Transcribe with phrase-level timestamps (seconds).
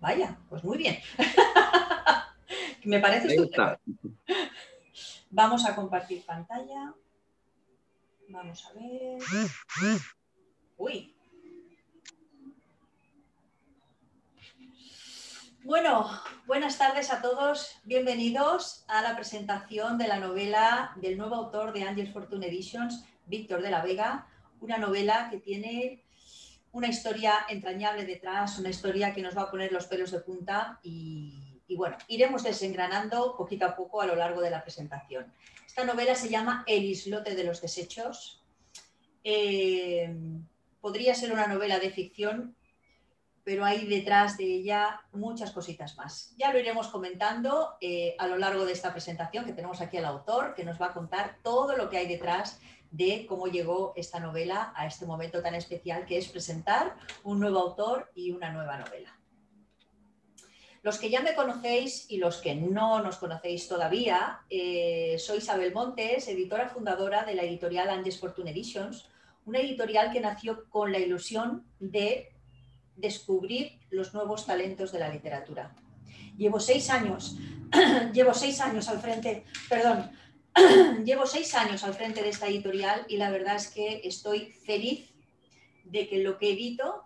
[0.00, 0.98] vaya, pues muy bien.
[2.84, 3.78] Me parece estupendo.
[5.30, 6.94] Vamos a compartir pantalla.
[8.28, 9.20] Vamos a ver.
[10.78, 11.14] Uy.
[15.62, 16.10] Bueno,
[16.46, 17.76] buenas tardes a todos.
[17.84, 23.60] Bienvenidos a la presentación de la novela del nuevo autor de Angels Fortune Editions, Víctor
[23.60, 24.26] de la Vega.
[24.60, 26.02] Una novela que tiene
[26.72, 30.78] una historia entrañable detrás, una historia que nos va a poner los pelos de punta
[30.82, 35.32] y y bueno, iremos desengranando poquito a poco a lo largo de la presentación.
[35.64, 38.42] Esta novela se llama El islote de los desechos.
[39.22, 40.12] Eh,
[40.80, 42.56] podría ser una novela de ficción,
[43.44, 46.34] pero hay detrás de ella muchas cositas más.
[46.38, 50.06] Ya lo iremos comentando eh, a lo largo de esta presentación, que tenemos aquí al
[50.06, 52.58] autor, que nos va a contar todo lo que hay detrás
[52.90, 57.58] de cómo llegó esta novela a este momento tan especial que es presentar un nuevo
[57.58, 59.16] autor y una nueva novela.
[60.82, 65.74] Los que ya me conocéis y los que no nos conocéis todavía, eh, soy Isabel
[65.74, 69.06] Montes, editora fundadora de la editorial Andes Fortune Editions,
[69.44, 72.32] una editorial que nació con la ilusión de
[72.96, 75.74] descubrir los nuevos talentos de la literatura.
[76.38, 77.36] Llevo seis años,
[78.14, 80.10] llevo seis años al frente, perdón,
[81.04, 85.12] llevo seis años al frente de esta editorial y la verdad es que estoy feliz
[85.84, 87.04] de que lo que edito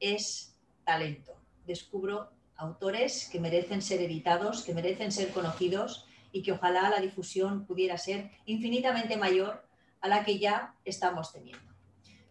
[0.00, 1.36] es talento.
[1.66, 7.66] Descubro autores que merecen ser editados, que merecen ser conocidos y que ojalá la difusión
[7.66, 9.66] pudiera ser infinitamente mayor
[10.00, 11.72] a la que ya estamos teniendo.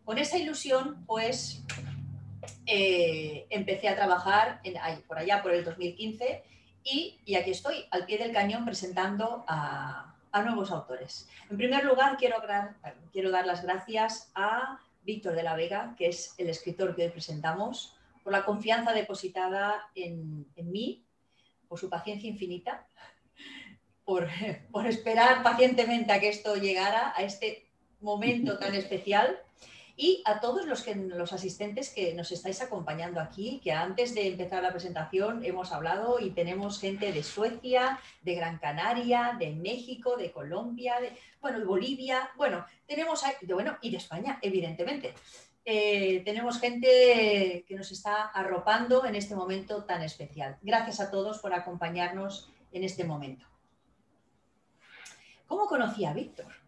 [0.04, 1.64] Con esa ilusión, pues,
[2.66, 4.62] eh, empecé a trabajar
[5.08, 6.44] por allá por el 2015
[6.84, 11.30] y, aquí estoy, al pie del cañón, presentando a, a nuevos autores.
[11.50, 12.38] En primer lugar, quiero,
[13.12, 17.12] quiero dar las gracias a Víctor de la Vega, que es el escritor que hoy
[17.12, 21.06] presentamos, por la confianza depositada en, mí,
[21.68, 22.88] por su paciencia infinita,
[24.04, 24.28] por,
[24.72, 27.70] por, esperar pacientemente a que esto llegara, a este
[28.02, 29.40] momento tan especial,
[29.96, 34.28] y a todos los, que, los asistentes que nos estáis acompañando aquí, que antes de
[34.28, 40.18] empezar la presentación hemos hablado y tenemos gente de Suecia, de Gran Canaria, de México,
[40.18, 45.14] de Colombia, de, bueno, de Bolivia, bueno, tenemos, de, bueno, y de España, evidentemente.
[45.66, 50.58] Eh, tenemos gente que nos está arropando en este momento tan especial.
[50.62, 53.46] Gracias a todos por acompañarnos en este momento.
[55.48, 56.63] ¿Cómo conocí a Víctor?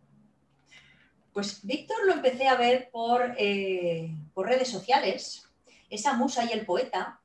[1.36, 5.44] Pues Víctor lo empecé a ver por, eh, por redes sociales,
[5.90, 7.20] esa musa y el poeta,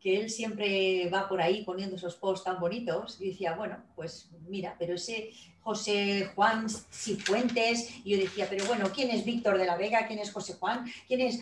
[0.00, 4.30] que él siempre va por ahí poniendo esos posts tan bonitos, y decía, bueno, pues
[4.48, 9.66] mira, pero ese José Juan Cifuentes, y yo decía, pero bueno, ¿quién es Víctor de
[9.66, 10.06] la Vega?
[10.06, 10.90] ¿Quién es José Juan?
[11.06, 11.40] ¿Quién es,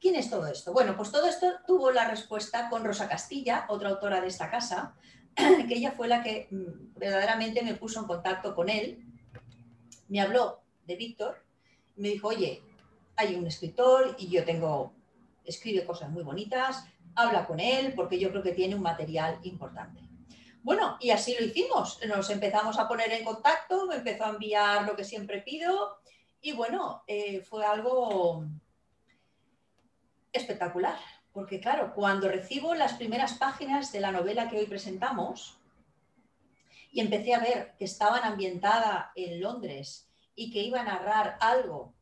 [0.00, 0.72] ¿Quién es todo esto?
[0.72, 4.96] Bueno, pues todo esto tuvo la respuesta con Rosa Castilla, otra autora de esta casa,
[5.36, 9.04] que ella fue la que mm, verdaderamente me puso en contacto con él,
[10.08, 11.43] me habló de Víctor,
[11.96, 12.62] me dijo, oye,
[13.16, 14.92] hay un escritor y yo tengo,
[15.44, 16.84] escribe cosas muy bonitas,
[17.14, 20.00] habla con él porque yo creo que tiene un material importante.
[20.62, 22.00] Bueno, y así lo hicimos.
[22.06, 25.98] Nos empezamos a poner en contacto, me empezó a enviar lo que siempre pido
[26.40, 28.44] y bueno, eh, fue algo
[30.32, 30.98] espectacular.
[31.32, 35.58] Porque claro, cuando recibo las primeras páginas de la novela que hoy presentamos
[36.92, 41.94] y empecé a ver que estaban ambientada en Londres y que iba a narrar algo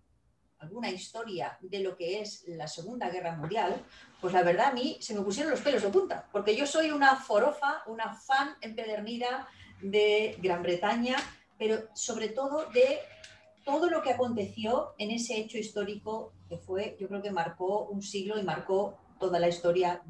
[0.63, 3.85] alguna historia de lo que es la Segunda Guerra Mundial,
[4.21, 6.93] pues la verdad a mí se me pusieron los pelos de punta, porque yo soy
[6.93, 9.49] una forofa, una fan empedernida
[9.83, 11.17] de Gran Bretaña,
[11.59, 13.01] pero sobre todo de
[13.65, 18.03] todo lo que aconteció en ese hecho histórico que fue, yo creo que marcó un
[18.03, 20.03] siglo y marcó toda la historia,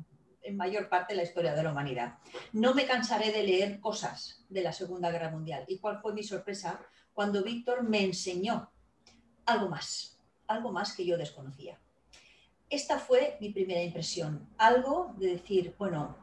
[0.42, 2.18] en mayor parte la historia de la humanidad.
[2.52, 5.64] No me cansaré de leer cosas de la Segunda Guerra Mundial.
[5.68, 6.80] ¿Y cuál fue mi sorpresa?
[7.14, 8.70] Cuando Víctor me enseñó
[9.44, 10.12] algo más
[10.52, 11.78] algo más que yo desconocía.
[12.68, 16.16] Esta fue mi primera impresión, algo de decir, bueno,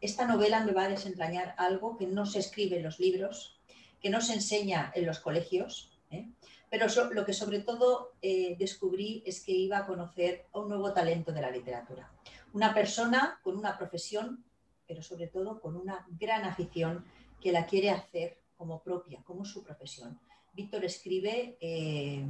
[0.00, 3.60] esta novela me va a desentrañar algo que no se escribe en los libros,
[4.00, 6.28] que no se enseña en los colegios, ¿eh?
[6.68, 10.92] pero lo que sobre todo eh, descubrí es que iba a conocer a un nuevo
[10.92, 12.10] talento de la literatura.
[12.52, 14.44] Una persona con una profesión,
[14.86, 17.04] pero sobre todo con una gran afición
[17.40, 20.20] que la quiere hacer como propia, como su profesión.
[20.52, 22.24] Víctor escribe eh,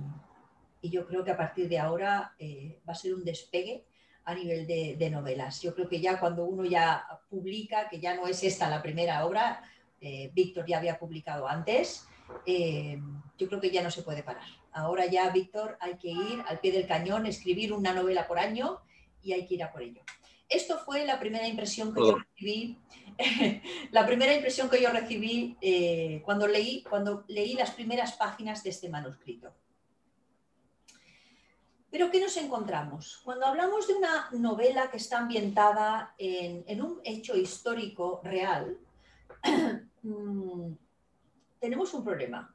[0.81, 3.85] y yo creo que a partir de ahora eh, va a ser un despegue
[4.25, 5.61] a nivel de, novelas.
[5.61, 9.27] Yo creo que ya cuando uno ya publica, que ya no es esta la primera
[9.27, 9.63] obra,
[10.01, 12.09] eh, Víctor ya había publicado antes,
[13.37, 14.49] yo creo que ya no se puede parar.
[14.73, 18.79] Ahora ya, Víctor, hay que ir al pie del cañón, escribir una novela por año
[19.23, 20.01] y hay que ir a por ello.
[20.49, 22.79] Esto fue la primera impresión que yo recibí,
[23.91, 28.71] la primera impresión que yo recibí eh, cuando, leí, cuando leí las primeras páginas de
[28.71, 29.55] este manuscrito.
[31.91, 33.21] Pero ¿qué nos encontramos?
[33.23, 38.79] Cuando hablamos de una novela que está ambientada en, un hecho histórico real,
[40.03, 40.73] mm,
[41.61, 42.55] tenemos un problema.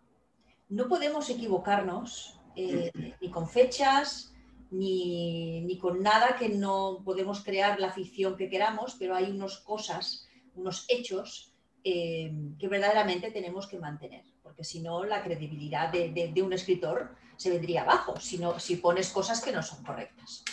[0.69, 2.91] No podemos equivocarnos eh,
[3.21, 4.33] ni con fechas,
[4.71, 10.27] ni, con nada que no podemos crear la ficción que queramos, pero hay unas cosas,
[10.55, 11.53] unos hechos
[11.83, 17.51] eh, que verdaderamente tenemos que mantener, porque si no la credibilidad de un escritor se
[17.51, 20.43] vendría abajo, sino si pones cosas que no son correctas.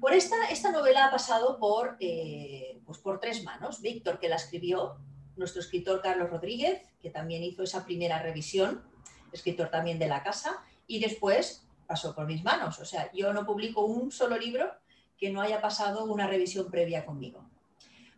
[0.00, 3.82] Por esta, esta novela ha pasado por, eh, pues por tres manos.
[3.82, 4.96] Víctor, que la escribió,
[5.36, 8.82] nuestro escritor Carlos Rodríguez, que también hizo esa primera revisión,
[9.32, 12.78] escritor también de la casa, y después pasó por mis manos.
[12.78, 14.72] O sea, yo no publico un solo libro
[15.18, 17.44] que no haya pasado una revisión previa conmigo.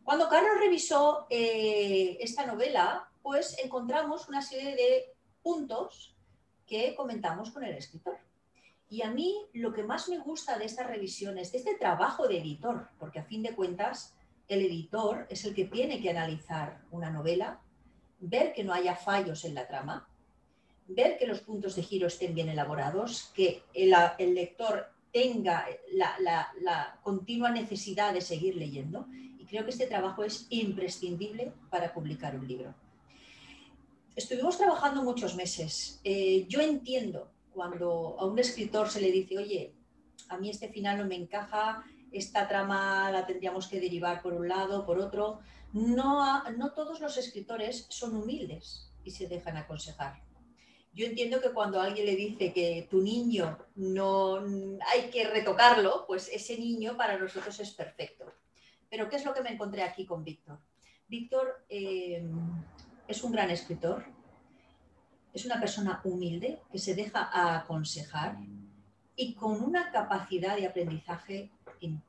[0.05, 6.15] Cuando Carlos revisó eh, esta novela, pues encontramos una serie de puntos
[6.67, 8.19] que comentamos con el escritor.
[8.91, 12.41] Y a mí lo que más me gusta de estas revisiones, de este trabajo de
[12.41, 14.15] editor, porque a fin de cuentas
[14.49, 17.63] el editor es el que tiene que analizar una novela,
[18.21, 20.07] ver que no haya fallos en la trama,
[20.89, 23.95] ver que los puntos de giro estén bien elaborados, que el,
[24.35, 29.07] lector tenga la, continua necesidad de seguir leyendo.
[29.39, 32.75] Y creo que este trabajo es imprescindible para publicar un libro
[34.15, 36.01] estuvimos trabajando muchos meses.
[36.05, 39.75] Eh, yo entiendo cuando a un escritor se le dice, oye,
[40.29, 44.49] a mí este final no me encaja, esta trama la tendríamos que derivar por un
[44.49, 45.41] lado, por otro.
[45.73, 50.21] No, no todos los escritores son humildes y se dejan aconsejar.
[50.95, 54.37] Yo entiendo que cuando alguien le dice que tu niño no
[54.93, 58.33] hay que retocarlo, pues ese niño para nosotros es perfecto.
[58.91, 60.59] Pero ¿qué es lo que me encontré aquí con Víctor?
[61.09, 62.23] Víctor eh,
[63.09, 64.05] es un gran escritor,
[65.33, 68.37] es una persona humilde que se deja aconsejar
[69.17, 71.51] y con una capacidad de aprendizaje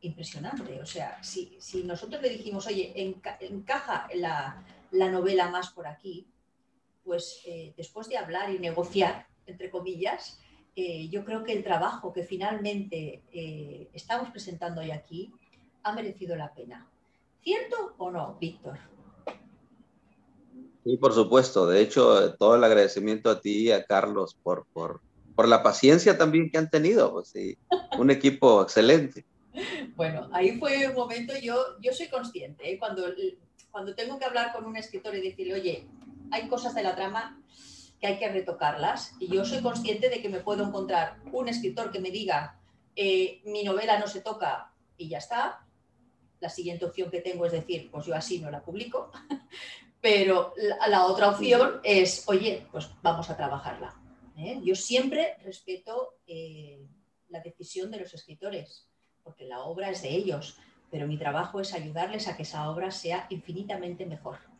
[0.01, 0.81] impresionante.
[0.81, 2.94] O sea, si, nosotros le dijimos, oye,
[3.39, 6.27] encaja la, novela más por aquí,
[7.03, 10.39] pues eh, después de hablar y negociar, entre comillas,
[10.75, 15.31] eh, yo creo que el trabajo que finalmente eh, estamos presentando hoy aquí
[15.83, 16.89] ha merecido la pena.
[17.44, 18.79] ¿Cierto o no, Víctor?
[20.83, 21.67] Sí, por supuesto.
[21.67, 25.01] De hecho, todo el agradecimiento a ti y a Carlos por, por,
[25.35, 27.11] por la paciencia también que han tenido.
[27.11, 27.57] Pues, sí,
[27.97, 29.25] un equipo excelente.
[29.95, 32.79] Bueno, ahí fue un momento, yo, yo soy consciente, ¿eh?
[32.79, 33.06] cuando,
[33.69, 35.88] cuando tengo que hablar con un escritor y decirle, oye,
[36.33, 37.39] hay cosas de la trama
[38.00, 41.91] que hay que retocarlas, y yo soy consciente de que me puedo encontrar un escritor
[41.91, 42.59] que me diga,
[42.95, 45.65] eh, mi novela no se toca y ya está,
[46.39, 49.12] la siguiente opción que tengo es decir, pues yo así no la publico,
[50.01, 50.53] pero
[50.89, 53.95] la, otra opción es, oye, pues vamos a trabajarla.
[54.38, 54.59] ¿eh?
[54.63, 56.85] Yo siempre respeto eh,
[57.30, 58.89] la decisión de los escritores,
[59.24, 60.57] porque la obra es de ellos,
[60.91, 64.52] pero mi trabajo es ayudarles a que esa obra sea infinitamente mejor.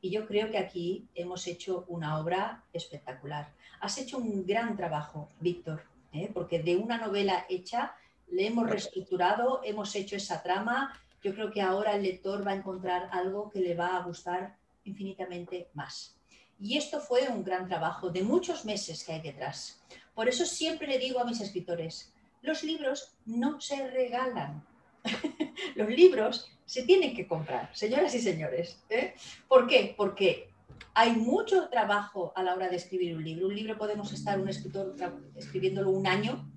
[0.00, 3.52] Y yo creo que aquí hemos hecho una obra espectacular.
[3.80, 5.82] Has hecho un gran trabajo, Víctor,
[6.12, 6.30] ¿eh?
[6.32, 7.94] porque de una novela hecha
[8.28, 10.98] le hemos reestructurado, hemos hecho esa trama.
[11.22, 14.56] Yo creo que ahora el lector va a encontrar algo que le va a gustar
[14.84, 16.16] infinitamente más.
[16.58, 19.82] Y esto fue un gran trabajo de muchos meses que hay detrás.
[20.14, 24.64] Por eso siempre le digo a mis escritores, los libros no se regalan.
[25.74, 28.80] los libros se tienen que comprar, señoras y señores.
[28.90, 29.14] ¿eh?
[29.48, 29.92] ¿Por qué?
[29.96, 30.52] Porque
[30.94, 33.48] hay mucho trabajo a la hora de escribir un libro.
[33.48, 34.94] Un libro podemos estar un escritor
[35.34, 36.48] escribiéndolo un año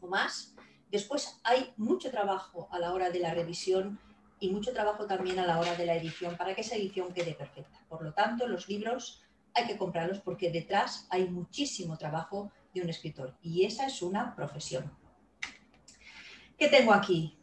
[0.00, 0.54] o más.
[0.92, 3.98] Después hay mucho trabajo a la hora de la revisión
[4.38, 7.34] y mucho trabajo también a la hora de la edición para que esa edición quede
[7.34, 7.84] perfecta.
[7.88, 12.90] Por lo tanto, los libros hay que comprarlos porque detrás hay muchísimo trabajo de un
[12.90, 14.96] escritor y esa es una profesión.
[16.56, 17.36] ¿Qué tengo aquí?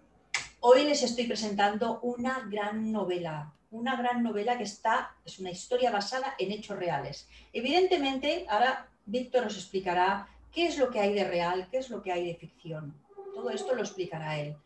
[0.62, 5.89] Hoy les estoy presentando una gran novela, una gran novela que está, es una historia
[5.89, 7.30] basada en hechos reales.
[7.54, 12.01] Evidentemente, ahora Víctor nos explicará qué es lo que hay de real, qué es lo
[12.01, 12.94] que hay de ficción.
[13.34, 14.58] Todo esto lo explicará él.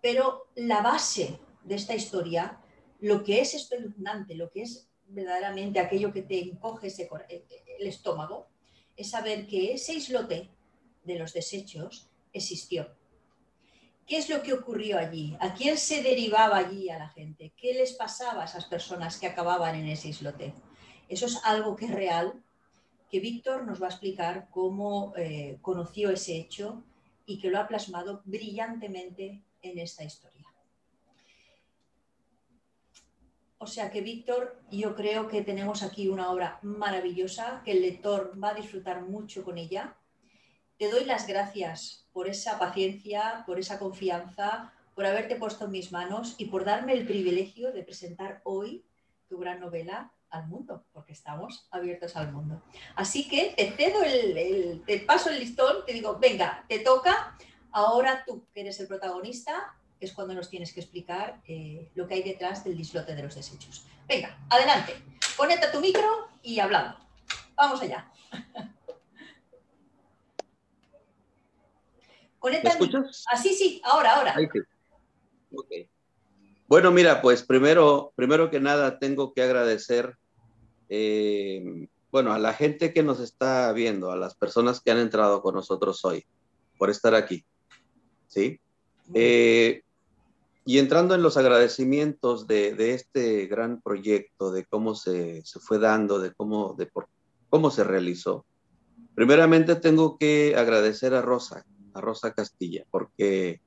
[0.00, 2.58] Pero la base de esta historia,
[3.00, 7.44] lo que es espeluznante, lo que es verdaderamente aquello que te encoge eh,
[7.78, 8.46] el estómago,
[8.96, 10.48] es saber que ese islote
[11.04, 13.01] de los desechos existió.
[14.06, 15.36] ¿Qué es lo que ocurrió allí?
[15.40, 17.52] ¿A quién se derivaba allí a la gente?
[17.56, 20.54] ¿Qué les pasaba a esas personas que acababan en ese islote?
[21.08, 22.42] Eso es algo que es real,
[23.10, 26.82] que Víctor nos va a explicar cómo eh, conoció ese hecho
[27.26, 30.46] y que lo ha plasmado brillantemente en esta historia.
[33.58, 38.32] O sea que, Víctor, yo creo que tenemos aquí una obra maravillosa, que el lector
[38.42, 39.96] va a disfrutar mucho con ella.
[40.78, 45.92] Te doy las gracias por esa paciencia, por esa confianza, por haberte puesto en mis
[45.92, 48.84] manos y por darme el privilegio de presentar hoy
[49.28, 52.62] tu gran novela al mundo, porque estamos abiertos al mundo.
[52.96, 57.36] Así que te cedo el, te paso el listón, te digo, venga, te toca,
[57.70, 62.14] ahora tú que eres el protagonista, es cuando nos tienes que explicar eh, lo que
[62.14, 63.86] hay detrás del dislote de los desechos.
[64.08, 64.94] Venga, adelante,
[65.36, 66.98] conecta tu micro y hablando.
[67.54, 68.10] Vamos allá.
[72.42, 73.24] Conecta ¿Me escuchas?
[73.30, 74.34] Ah, sí, ahora, ahora.
[76.66, 80.16] Bueno, mira, pues primero, primero que nada tengo que agradecer,
[80.88, 85.40] eh, bueno, a la gente que nos está viendo, a las personas que han entrado
[85.40, 86.26] con nosotros hoy,
[86.78, 87.44] por estar aquí.
[88.26, 88.58] ¿Sí?
[89.14, 89.82] Eh,
[90.64, 96.32] y entrando en los agradecimientos de, este gran proyecto, de cómo se, fue dando, de
[96.32, 97.06] cómo, de por,
[97.50, 98.44] cómo se realizó,
[99.14, 103.60] primeramente tengo que agradecer a Rosa, a Rosa Castilla, porque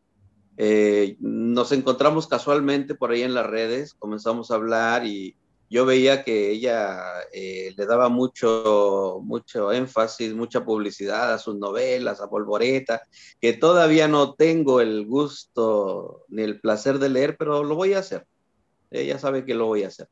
[0.57, 5.35] eh, nos encontramos casualmente por ahí en las redes, comenzamos a hablar y
[5.69, 6.97] yo veía que ella
[7.33, 13.01] eh, le daba mucho, mucho énfasis, mucha publicidad a sus novelas, a Polvoreta,
[13.41, 17.99] que todavía no tengo el gusto ni el placer de leer, pero lo voy a
[17.99, 18.25] hacer.
[18.91, 20.07] Ella sabe que lo voy a hacer.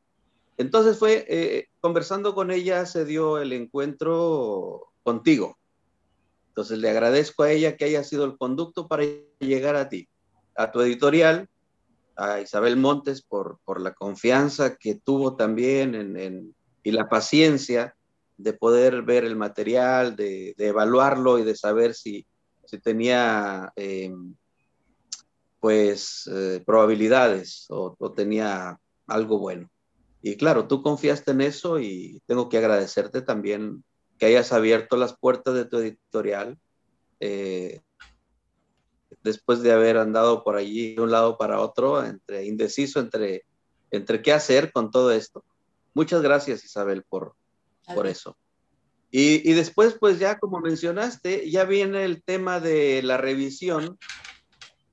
[0.56, 5.56] Entonces fue, eh, conversando con ella, se dio el encuentro contigo.
[6.54, 9.02] Entonces le agradezco a ella que haya sido el conducto para
[9.40, 10.08] llegar a ti,
[10.54, 11.48] a tu editorial,
[12.14, 17.96] a Isabel Montes por, por la confianza que tuvo también en, y la paciencia
[18.36, 22.24] de poder ver el material, de, evaluarlo y de saber si,
[22.66, 24.14] si tenía eh,
[25.58, 29.68] pues eh, probabilidades o, tenía algo bueno.
[30.22, 33.82] Y claro, tú confiaste en eso y tengo que agradecerte también
[34.18, 36.58] que hayas abierto las puertas de tu editorial.
[37.20, 37.80] Eh,
[39.22, 43.44] después de haber andado por allí de un lado para otro, entre indeciso entre,
[43.90, 45.44] entre qué hacer con todo esto.
[45.94, 47.34] Muchas gracias, Isabel, por,
[47.94, 48.36] por eso.
[49.10, 53.96] Y, y, después, pues ya como mencionaste, ya viene el tema de la revisión.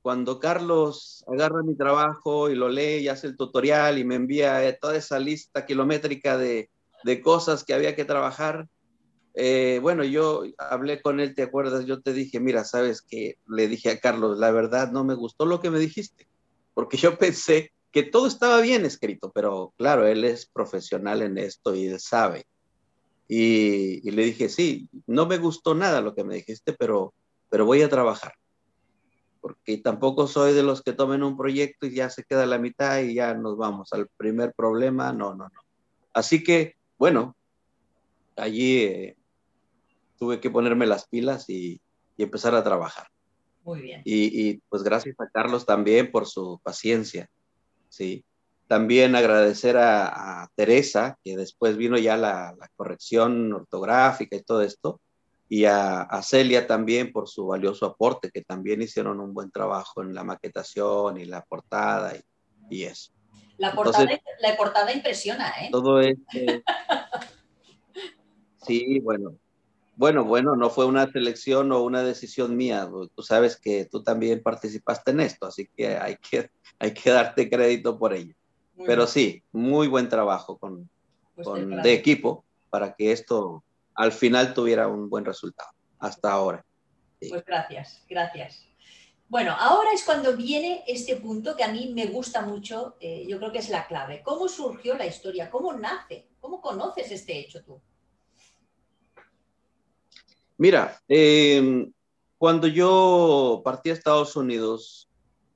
[0.04, 4.68] Cuando Carlos agarra mi trabajo y lo lee y hace el tutorial y me envía
[4.68, 6.70] eh, toda esa lista kilométrica de,
[7.04, 8.68] de cosas que había que trabajar,
[9.34, 11.86] eh, bueno, yo hablé con él, ¿te acuerdas?
[11.86, 15.46] Yo te dije, mira, sabes que le dije a Carlos, la verdad no me gustó
[15.46, 16.28] lo que me dijiste,
[16.74, 21.76] porque yo pensé que todo estaba bien escrito, pero claro, él es profesional en esto
[21.76, 22.46] y él sabe.
[23.28, 27.14] Y, le dije, sí, no me gustó nada lo que me dijiste, pero,
[27.50, 28.34] pero voy a trabajar.
[29.40, 33.00] Porque tampoco soy de los que tomen un proyecto y ya se queda la mitad
[33.00, 35.14] y ya nos vamos al primer problema.
[35.14, 35.62] No, no, no.
[36.14, 37.38] Así que, bueno,
[38.36, 39.16] allí eh,
[40.22, 41.82] tuve que ponerme las pilas y,
[42.16, 43.08] empezar a trabajar.
[43.64, 44.04] Muy bien.
[44.06, 47.28] Y, pues gracias a Carlos también por su paciencia,
[47.90, 48.24] ¿sí?
[48.68, 55.02] También agradecer a, Teresa, que después vino ya la, corrección ortográfica y todo esto,
[55.50, 60.14] y a, Celia también por su valioso aporte, que también hicieron un buen trabajo en
[60.14, 62.14] la maquetación y la portada
[62.70, 63.12] y, eso.
[63.58, 64.08] La portada,
[64.40, 65.70] la portada impresiona, ¿eh?
[65.72, 66.24] Todo esto.
[68.68, 69.41] sí, bueno,
[70.02, 72.90] bueno, bueno, no fue una selección o una decisión mía.
[73.16, 77.48] Tú sabes que tú también participaste en esto, así que hay que, hay que darte
[77.48, 78.34] crédito por ello.
[78.84, 80.90] Pero sí, muy buen trabajo con,
[81.36, 81.48] pues
[81.84, 86.66] de equipo para que esto al final tuviera un buen resultado hasta ahora.
[87.20, 88.66] Pues gracias, gracias.
[89.30, 93.38] Bueno, ahora es cuando viene este punto que a mí me gusta mucho, eh, yo
[93.38, 94.24] creo que es la clave.
[94.24, 95.52] ¿Cómo surgió la historia?
[95.52, 96.26] ¿Cómo nace?
[96.40, 97.80] ¿Cómo conoces este hecho tú?
[100.58, 101.92] Mira, em,
[102.38, 105.10] cuando yo partí a Estados Unidos,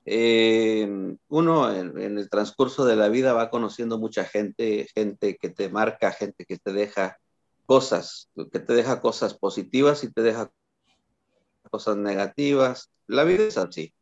[0.05, 5.69] em, uno en, el transcurso de la vida va conociendo mucha gente, gente que te
[5.69, 7.17] marca, gente que te deja
[7.65, 10.51] cosas, que te deja cosas positivas y te deja
[11.69, 12.91] cosas negativas.
[13.07, 13.93] La vida es así.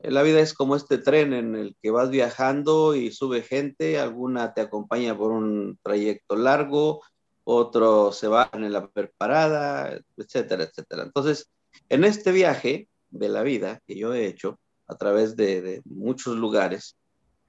[0.00, 4.54] La vida es como este tren en el que vas viajando y sube gente, alguna
[4.54, 7.02] te acompaña por un trayecto largo,
[7.50, 11.04] otros se van en la preparada, etcétera, etcétera.
[11.04, 11.50] Entonces,
[11.88, 16.98] en este viaje de la vida que yo he hecho a través de, muchos lugares,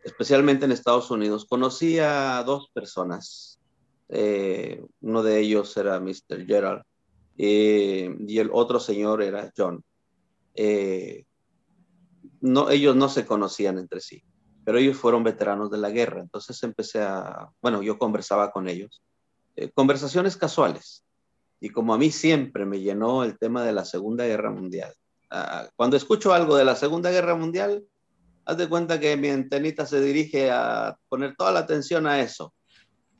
[0.03, 3.59] especialmente en Estados Unidos, conocí a dos personas.
[4.07, 6.45] Eh, uno de ellos era Mr.
[6.47, 6.83] Gerald
[7.37, 9.83] eh, y el otro señor era John.
[10.55, 11.25] Eh,
[12.39, 14.23] no, ellos no se conocían entre sí
[14.69, 16.21] pero ellos fueron veteranos de la guerra.
[16.21, 19.01] Entonces empecé a, bueno, yo conversaba con ellos,
[19.59, 21.03] eh, conversaciones casuales.
[21.59, 24.93] Y como a mí siempre me llenó el tema de la Segunda Guerra Mundial,
[25.75, 27.83] cuando escucho algo de la Segunda Guerra Mundial,
[28.45, 32.53] haz de cuenta que mi antenita se dirige a poner toda la atención a eso.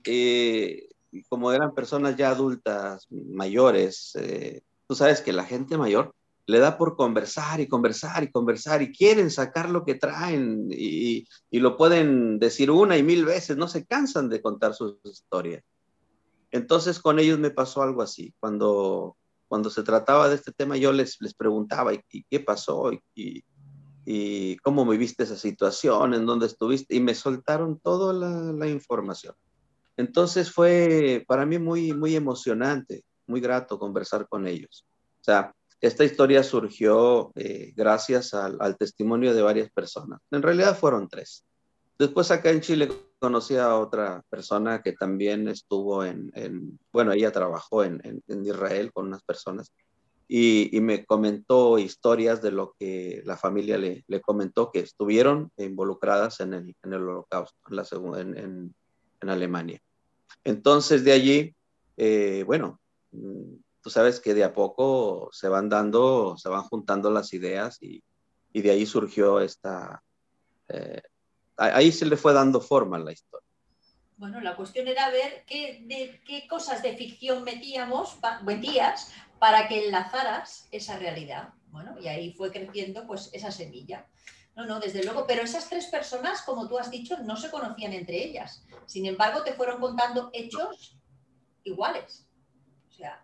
[0.03, 6.15] y como eran personas ya adultas, mayores, eh, tú sabes que la gente mayor
[6.49, 11.27] le da por conversar y conversar y conversar y quieren sacar lo que traen y,
[11.51, 15.63] lo pueden decir una y mil veces, no se cansan de contar sus historias.
[16.51, 18.33] Entonces con ellos me pasó algo así.
[18.39, 22.91] Cuando, cuando se trataba de este tema yo les, les preguntaba, ¿y, qué pasó?
[23.15, 23.43] ¿Y,
[24.05, 26.13] y, cómo viviste esa situación?
[26.13, 26.95] ¿En dónde estuviste?
[26.95, 29.35] Y me soltaron toda la, información.
[29.97, 34.85] Entonces fue para mí muy, muy emocionante, muy grato conversar con ellos.
[35.19, 40.19] O sea, esta historia surgió eh, gracias al, testimonio de varias personas.
[40.31, 41.45] En realidad fueron tres.
[41.97, 46.31] Después acá en Chile conocí a otra persona que también estuvo en,
[46.91, 49.71] bueno, ella trabajó en, Israel con unas personas
[50.27, 56.53] y, me comentó historias de lo que la familia le, comentó que estuvieron involucradas en
[56.53, 57.57] el, holocausto,
[58.17, 58.73] en,
[59.21, 59.81] en, Alemania.
[60.43, 61.55] Entonces de allí,
[61.97, 62.79] eh, bueno,
[63.81, 68.01] tú sabes que de a poco se van dando, se van juntando las ideas y,
[68.53, 70.03] y de ahí surgió esta,
[70.69, 71.01] eh,
[71.59, 73.47] ahí se le fue dando forma a la historia.
[74.17, 79.85] Bueno, la cuestión era ver qué, de, qué cosas de ficción metíamos, metías para que
[79.85, 81.53] enlazaras esa realidad.
[81.67, 84.07] Bueno, y ahí fue creciendo pues esa semilla.
[84.55, 87.93] No, no, desde luego, pero esas tres personas, como tú has dicho, no se conocían
[87.93, 88.65] entre ellas.
[88.87, 90.99] Sin embargo, te fueron contando hechos
[91.63, 92.27] iguales.
[92.89, 93.23] O sea,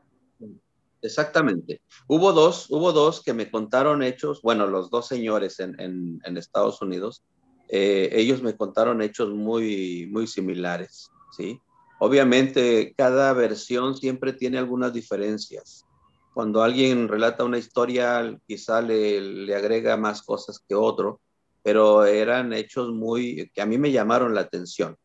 [1.06, 1.82] Exactamente.
[2.08, 6.82] Hubo dos, hubo dos que me contaron hechos, bueno, los dos señores en, en, Estados
[6.82, 7.24] Unidos,
[7.70, 11.60] eh, ellos me contaron hechos muy, muy similares, ¿sí?
[12.00, 15.86] Obviamente, cada versión siempre tiene algunas diferencias.
[16.34, 21.22] Cuando alguien relata una historia, quizá le, le agrega más cosas que otro,
[21.64, 24.98] pero eran hechos muy, que a mí me llamaron la atención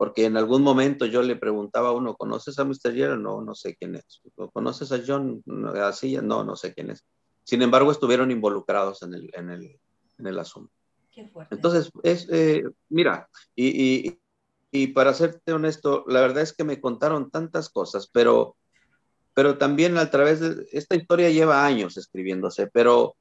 [0.00, 2.94] porque en algún momento yo le preguntaba a uno, ¿conoces a Mr.
[2.94, 3.20] Gerald?
[3.20, 4.22] No, no sé quién es.
[4.50, 5.42] ¿Conoces a John
[5.84, 7.04] Así, No, no sé quién es.
[7.44, 9.78] Sin embargo, estuvieron involucrados en el, en el,
[10.16, 10.72] en el asunto.
[11.32, 11.54] Fuerte.
[11.54, 14.20] Entonces, es, eh, mira, y, y,
[14.70, 18.56] y, para serte honesto, la verdad es que me contaron tantas cosas, pero,
[19.34, 23.16] pero también a través de esta historia lleva años escribiéndose, pero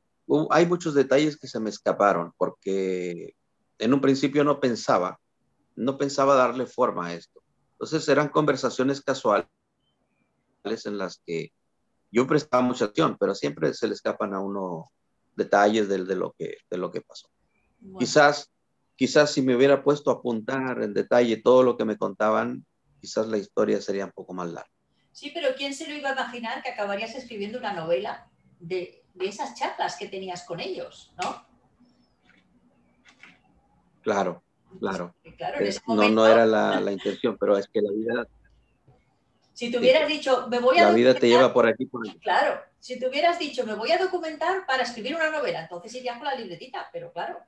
[0.52, 3.34] hay muchos detalles que se me escaparon, porque
[3.80, 5.20] en un principio no pensaba
[5.80, 7.42] no pensaba darle forma a esto.
[7.74, 9.48] Entonces eran conversaciones casuales
[10.66, 11.54] en las que
[12.12, 14.92] yo prestaba mucha atención, pero siempre se le escapan a uno
[15.36, 17.30] detalles de, lo, que, de lo que pasó.
[17.98, 18.52] Quizás,
[18.96, 22.66] quizás si me hubiera puesto a apuntar en detalle todo lo que me contaban,
[23.00, 24.72] quizás la historia sería un poco más larga.
[25.12, 29.28] Sí, pero ¿quién se lo iba a imaginar que acabarías escribiendo una novela de, de
[29.28, 31.46] esas charlas que tenías con ellos, ¿no?
[34.02, 34.44] Claro,
[34.80, 35.16] Claro.
[35.88, 38.28] no, no era la, la, intención, pero es que la vida.
[39.54, 40.84] Si te hubieras dicho, me voy a.
[40.86, 43.98] La vida te lleva por aquí, por Claro, si te hubieras dicho, me voy a
[43.98, 47.40] documentar para escribir una novela, entonces irías con la libretita, pero claro,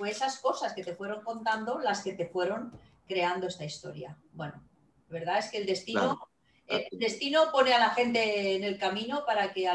[0.00, 2.72] fue esas cosas que te fueron contando las que te fueron
[3.06, 4.16] creando esta historia.
[4.32, 4.54] Bueno,
[5.10, 6.18] la verdad es que el destino,
[6.66, 9.68] el destino pone a la gente en el camino para que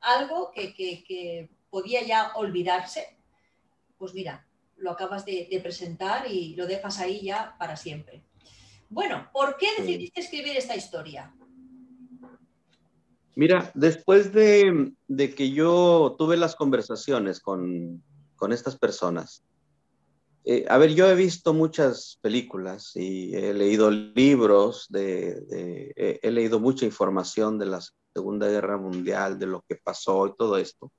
[0.00, 3.18] algo que, que, que podía ya olvidarse,
[3.98, 8.22] pues mira, lo acabas de, presentar y lo dejas ahí ya para siempre.
[8.88, 11.34] Bueno, ¿por qué decidiste escribir esta historia?
[13.34, 14.94] Mira, después de,
[15.36, 18.04] que yo tuve las conversaciones con,
[18.50, 19.42] estas personas,
[20.44, 26.60] eh, a ver, yo he visto muchas películas y he leído libros, de, he leído
[26.60, 27.80] mucha información de la
[28.14, 30.92] Segunda Guerra Mundial, de lo que pasó y todo esto.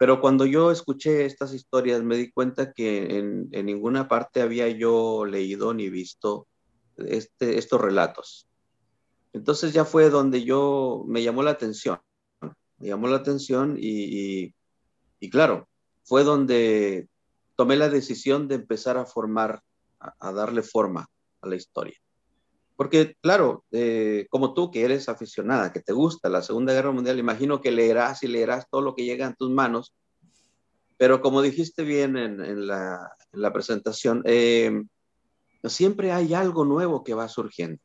[0.00, 5.26] Pero cuando yo escuché estas historias me di cuenta que en, ninguna parte había yo
[5.26, 6.46] leído ni visto
[6.96, 8.48] este, estos relatos.
[9.34, 12.00] Entonces ya fue donde yo me llamó la atención,
[12.78, 14.54] me llamó la atención y,
[15.30, 15.68] claro,
[16.04, 17.09] fue donde
[17.60, 19.60] tomé la decisión de empezar a formar,
[19.98, 21.06] a darle forma
[21.42, 21.98] a la historia.
[22.74, 27.18] Porque, claro, eh, como tú que eres aficionada, que te gusta la Segunda Guerra Mundial,
[27.18, 29.94] imagino que leerás y leerás todo lo que llega en tus manos.
[30.96, 33.12] Pero como dijiste bien en, la,
[33.52, 34.72] presentación, eh,
[35.64, 37.82] siempre hay algo nuevo que va surgiendo.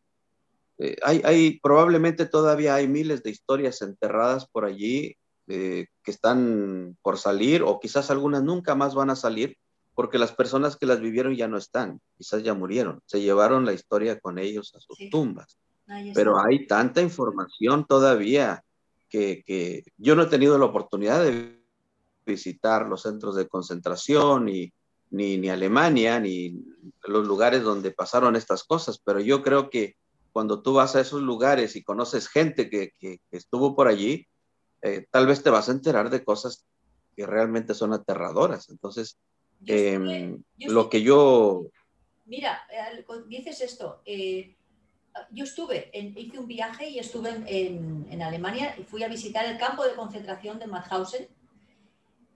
[0.77, 7.17] Eh, hay, hay, probablemente todavía hay miles de historias enterradas por allí que están por
[7.17, 9.57] salir o quizás algunas nunca más van a salir,
[9.95, 13.73] porque las personas que las vivieron ya no están, quizás ya murieron, se llevaron la
[13.73, 15.57] historia con ellos a sus tumbas.
[16.13, 18.63] Pero hay tanta información todavía
[19.09, 21.63] que, que, yo no he tenido la oportunidad de
[22.25, 24.73] visitar los centros de concentración y
[25.11, 26.59] ni, ni Alemania ni
[27.03, 29.95] los lugares donde pasaron estas cosas, pero yo creo que
[30.33, 34.27] cuando tú vas a esos lugares y conoces gente que, que, estuvo por allí,
[34.81, 36.65] eh, tal vez te vas a enterar de cosas
[37.15, 38.67] que realmente son aterradoras.
[38.69, 39.17] Entonces,
[39.67, 41.63] em, lo que yo...
[42.25, 42.67] Mira,
[43.27, 44.55] dices esto, eh,
[45.31, 49.45] yo estuve, en, hice un viaje y estuve en, en, Alemania y fui a visitar
[49.45, 51.27] el campo de concentración de Mauthausen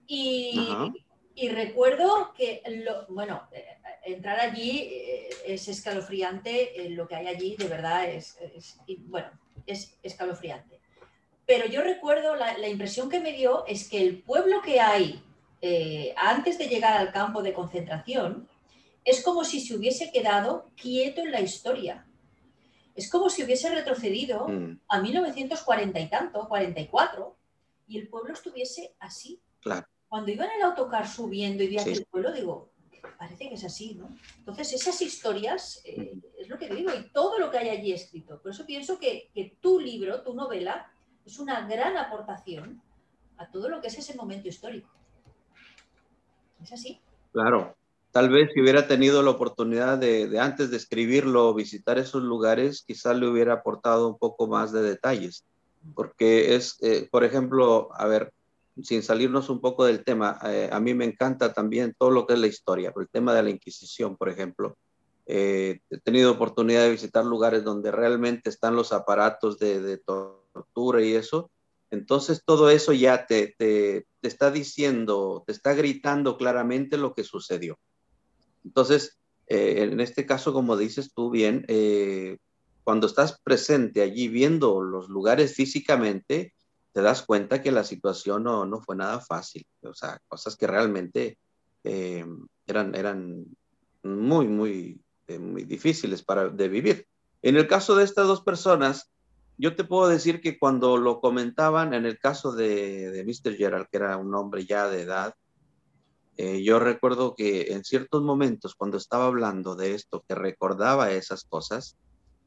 [0.06, 0.58] y,
[1.34, 3.64] y recuerdo que, lo, bueno, eh,
[4.04, 8.38] entrar allí eh, es escalofriante, lo que hay allí de verdad es,
[9.06, 9.28] bueno,
[9.66, 10.80] es escalofriante.
[11.46, 15.20] Pero yo recuerdo, la, la, impresión que me dio es que el pueblo que hay
[16.16, 18.48] antes de llegar al campo de concentración
[19.04, 22.06] es como si se hubiese quedado quieto en la historia
[22.94, 24.80] es como si hubiese retrocedido mm.
[24.88, 27.36] a 1940 y tanto, 44,
[27.88, 29.40] y el pueblo estuviese así.
[30.08, 32.72] Cuando iba en el autocar subiendo y vi aquel pueblo, digo,
[33.18, 34.08] parece que es así, ¿no?
[34.38, 37.92] Entonces, esas historias eh, es lo que te digo, y todo lo que hay allí
[37.92, 38.40] escrito.
[38.42, 40.92] Por eso pienso que, que, tu libro, tu novela,
[41.24, 42.82] es una gran aportación
[43.38, 44.90] a todo lo que es ese momento histórico.
[46.62, 47.00] ¿Es así?
[47.32, 47.74] Claro,
[48.12, 53.16] Tal vez si hubiera tenido la oportunidad de, antes de escribirlo, visitar esos lugares, quizás
[53.16, 55.44] le hubiera aportado un poco más de detalles.
[55.94, 58.32] Porque es, eh, por ejemplo, a ver,
[58.82, 62.34] sin salirnos un poco del tema, eh, a mí me encanta también todo lo que
[62.34, 64.76] es la historia, el tema de la Inquisición, por ejemplo.
[65.26, 71.14] Eh, he tenido oportunidad de visitar lugares donde realmente están los aparatos de, tortura y
[71.14, 71.48] eso.
[71.90, 77.78] Entonces todo eso ya te, te, está diciendo, te está gritando claramente lo que sucedió.
[78.64, 82.38] Entonces, eh, en este caso, como dices tú bien, eh,
[82.84, 86.54] cuando estás presente allí viendo los lugares físicamente,
[86.92, 89.66] te das cuenta que la situación no, no fue nada fácil.
[89.82, 91.38] O sea, cosas que realmente
[91.82, 92.24] eh,
[92.66, 93.46] eran, eran
[94.02, 95.00] muy, muy,
[95.38, 97.06] muy difíciles para, de vivir.
[97.42, 99.10] En el caso de estas dos personas,
[99.60, 103.56] yo te puedo decir que cuando lo comentaban, en el caso de, Mr.
[103.56, 105.34] Gerald, que era un hombre ya de edad,
[106.38, 111.44] eh, yo recuerdo que en ciertos momentos cuando estaba hablando de esto, que recordaba esas
[111.44, 111.98] cosas,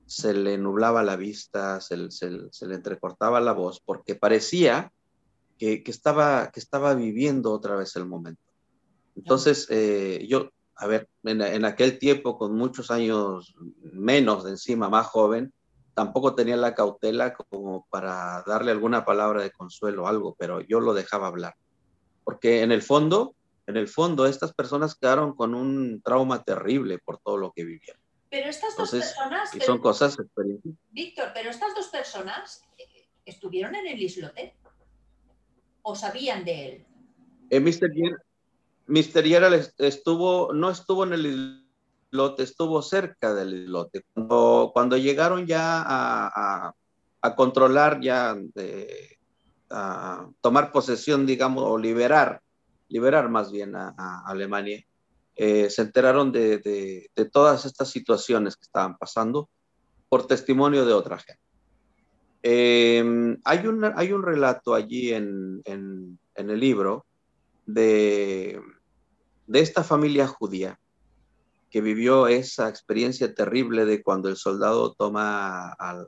[0.07, 4.91] se le nublaba la vista, se, le entrecortaba la voz, porque parecía
[5.59, 6.49] que, estaba,
[6.95, 8.41] viviendo otra vez el momento.
[9.15, 15.05] Entonces, eh, yo, a ver, en, aquel tiempo, con muchos años menos de encima, más
[15.05, 15.53] joven,
[15.93, 20.79] tampoco tenía la cautela como para darle alguna palabra de consuelo o algo, pero yo
[20.79, 21.55] lo dejaba hablar.
[22.23, 23.35] Porque en el fondo,
[23.67, 28.01] en el fondo estas personas quedaron con un trauma terrible por todo lo que vivieron.
[28.29, 29.53] Pero estas dos personas...
[29.55, 30.17] Y son cosas
[30.89, 34.55] Víctor, pero estas dos personas eh, estuvieron en el islote
[35.83, 36.85] o sabían de él.
[37.51, 39.23] Eh, Mr.
[39.23, 41.62] Gerald estuvo, no estuvo en el islote,
[42.37, 44.05] estuvo cerca del islote.
[44.13, 48.35] Cuando, llegaron ya a, controlar, ya
[49.69, 52.43] a tomar posesión, digamos, o liberar
[52.93, 54.85] liberar más bien a, Alemania,
[55.35, 59.49] eh, se enteraron de, todas estas situaciones que estaban pasando
[60.09, 61.41] por testimonio de otra gente.
[62.43, 67.05] Em, hay, un, hay un relato allí en, el libro
[67.65, 68.61] de,
[69.47, 70.79] de esta familia judía
[71.73, 76.07] que vivió esa experiencia terrible de cuando el soldado toma al,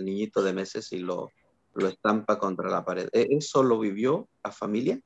[0.00, 1.30] niñito de meses y lo,
[1.74, 3.08] lo estampa contra la pared.
[3.12, 5.00] ¿E, ¿Eso lo vivió la familia?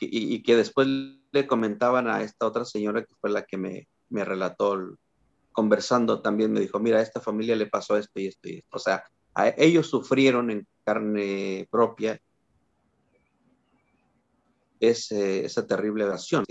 [0.00, 0.88] y, que después
[1.30, 4.76] le comentaban a esta otra señora que fue la que me, me relató,
[5.52, 8.76] conversando también me dijo, mira, a esta familia le pasó esto y esto y esto.
[8.76, 9.04] O sea,
[9.56, 12.20] ellos sufrieron en carne propia
[14.80, 16.44] esa terrible evasión.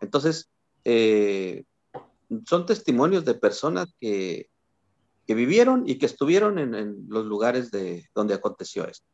[0.00, 0.50] Entonces,
[0.84, 1.64] eh,
[2.46, 4.48] son testimonios de personas que,
[5.26, 9.06] que vivieron y que estuvieron en, en, los lugares de donde aconteció esto.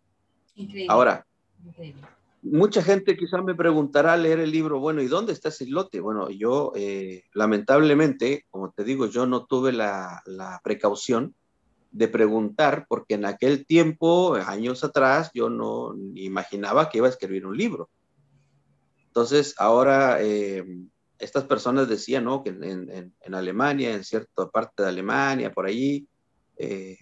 [0.54, 0.87] Increíble.
[0.90, 1.26] Ahora,
[1.64, 2.02] Increíble
[2.42, 6.00] mucha gente quizás me preguntará al leer el libro, bueno, ¿y dónde está ese islote?
[6.00, 10.22] Bueno, yo eh, lamentablemente, como te digo, yo no tuve la,
[10.62, 11.35] precaución
[11.90, 17.46] de preguntar, porque en aquel tiempo, años atrás, yo no imaginaba que iba a escribir
[17.46, 17.90] un libro.
[19.06, 20.64] Entonces, ahora eh,
[21.20, 22.42] estas personas decían, ¿no?
[22.42, 26.09] Que en, Alemania, en cierta parte de Alemania, por allí,
[26.56, 26.96] eh,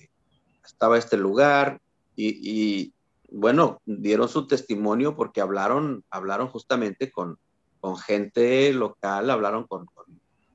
[0.64, 1.80] estaba este lugar,
[2.20, 2.92] y,
[3.30, 7.38] bueno, dieron su testimonio porque hablaron, hablaron justamente con,
[7.80, 9.86] con gente local, hablaron con,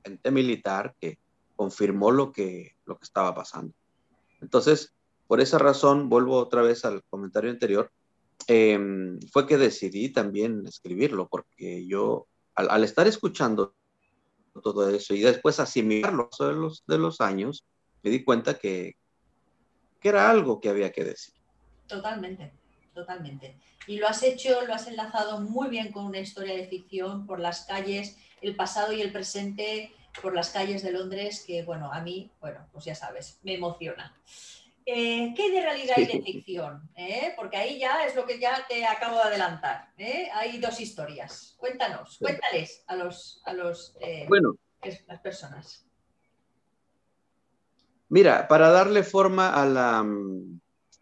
[0.04, 1.18] gente militar que
[1.56, 3.72] confirmó lo que, lo que estaba pasando.
[4.42, 4.94] Entonces,
[5.26, 7.90] por esa razón, vuelvo otra vez al comentario anterior,
[8.46, 13.74] em, fue que decidí también escribirlo, porque yo, al, estar escuchando
[14.62, 17.64] todo eso y después asimilarlo de los, de los años,
[18.02, 18.96] me di cuenta que,
[20.00, 21.34] que era algo que había que decir.
[21.86, 22.52] Totalmente,
[22.94, 23.58] totalmente.
[23.86, 27.40] Y lo has hecho, lo has enlazado muy bien con una historia de ficción por
[27.40, 32.00] las calles, el pasado y el presente, por las calles de Londres, que bueno, a
[32.00, 34.14] mí, bueno, pues ya sabes, me emociona.
[34.86, 36.90] Eh, ¿Qué de realidad y de ficción?
[36.94, 37.32] ¿Eh?
[37.36, 39.92] Porque ahí ya es lo que ya te acabo de adelantar.
[39.96, 40.28] ¿eh?
[40.34, 41.54] Hay dos historias.
[41.56, 43.96] Cuéntanos, cuéntales a los, a los
[44.28, 44.56] bueno,
[45.06, 45.86] las personas.
[48.08, 50.04] Mira, para darle forma a la,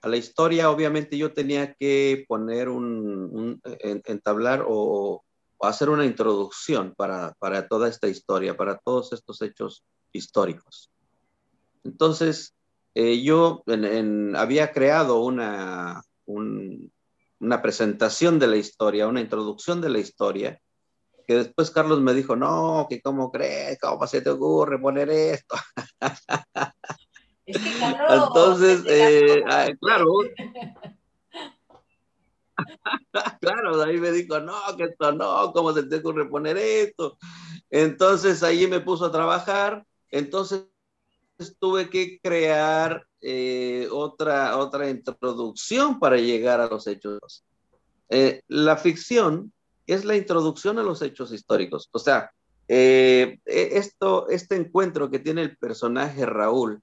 [0.02, 3.60] a la historia, obviamente yo tenía que poner un,
[4.04, 5.24] entablar o,
[5.60, 10.90] hacer una introducción para, para, toda esta historia, para todos estos hechos históricos.
[11.84, 12.54] Entonces,
[12.94, 13.62] eh, yo
[14.36, 20.60] había creado una, una presentación de la historia, una introducción de la historia,
[21.26, 25.56] que después Carlos me dijo, no, que cómo crees, cómo se te ocurre poner esto.
[27.46, 29.42] Entonces, eh,
[29.80, 30.06] claro.
[33.40, 37.18] claro, David me dijo, no, que esto no, ¿cómo se te ocurre poner esto?
[37.70, 40.66] Entonces ahí me puso a trabajar, entonces
[41.58, 47.44] tuve que crear eh, otra, otra introducción para llegar a los hechos.
[48.08, 49.52] Eh, la ficción
[49.86, 51.88] es la introducción a los hechos históricos.
[51.92, 52.30] O sea,
[52.68, 56.82] e, esto, este encuentro que tiene el personaje Raúl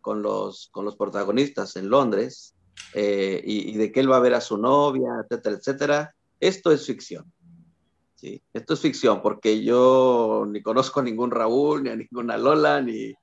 [0.00, 2.54] con los, con los protagonistas en Londres
[2.94, 6.14] eh, y, de que él va a ver a su novia, etcétera, etcétera.
[6.40, 7.32] Esto es ficción.
[8.14, 8.42] ¿sí?
[8.52, 13.14] Esto es ficción porque yo ni conozco a ningún Raúl, ni a ninguna Lola, ni...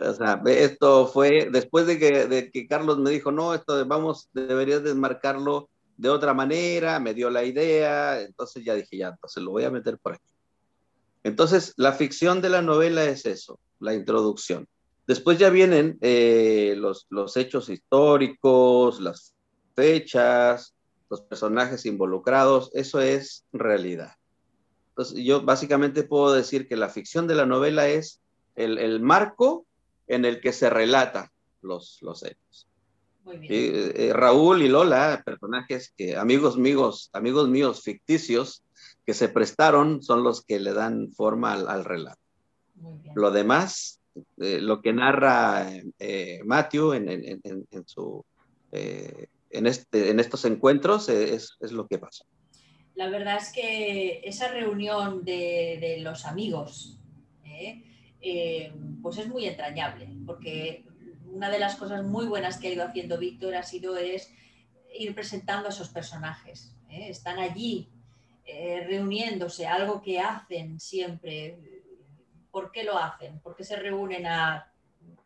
[0.00, 4.30] O sea, esto fue después de que, de que Carlos me dijo, no, esto vamos,
[4.32, 9.50] deberías desmarcarlo de otra manera, me dio la idea, entonces ya dije, ya, entonces lo
[9.50, 10.24] voy a meter por aquí.
[11.22, 14.66] Entonces, la ficción de la novela es eso, la introducción.
[15.06, 19.34] Después ya vienen eh, los, los hechos históricos, las
[19.74, 20.74] fechas,
[21.10, 24.12] los personajes involucrados, eso es realidad.
[24.90, 28.22] Entonces, yo básicamente puedo decir que la ficción de la novela es
[28.54, 29.66] el, el marco
[30.14, 32.68] en el que se relata los, los hechos.
[33.24, 33.52] Muy bien.
[33.52, 38.62] Eh, eh, Raúl y Lola, personajes que, amigos míos, amigos míos ficticios
[39.06, 42.20] que se prestaron, son los que le dan forma al, al relato.
[43.14, 44.00] Lo demás
[44.38, 48.24] eh, lo que narra eh, Matthew en, en, en, su,
[48.72, 52.24] eh, en, este, en estos encuentros es, es, lo que pasa.
[52.94, 56.98] La verdad es que esa reunión de, de los amigos
[59.02, 60.84] pues es muy entrañable, porque
[61.24, 64.32] una de las cosas muy buenas que ha ido haciendo Víctor ha sido es
[64.94, 66.74] ir presentando a esos personajes.
[66.88, 67.88] Están allí
[68.86, 71.58] reuniéndose, algo que hacen siempre
[72.50, 74.72] por qué lo hacen, por qué se reúnen a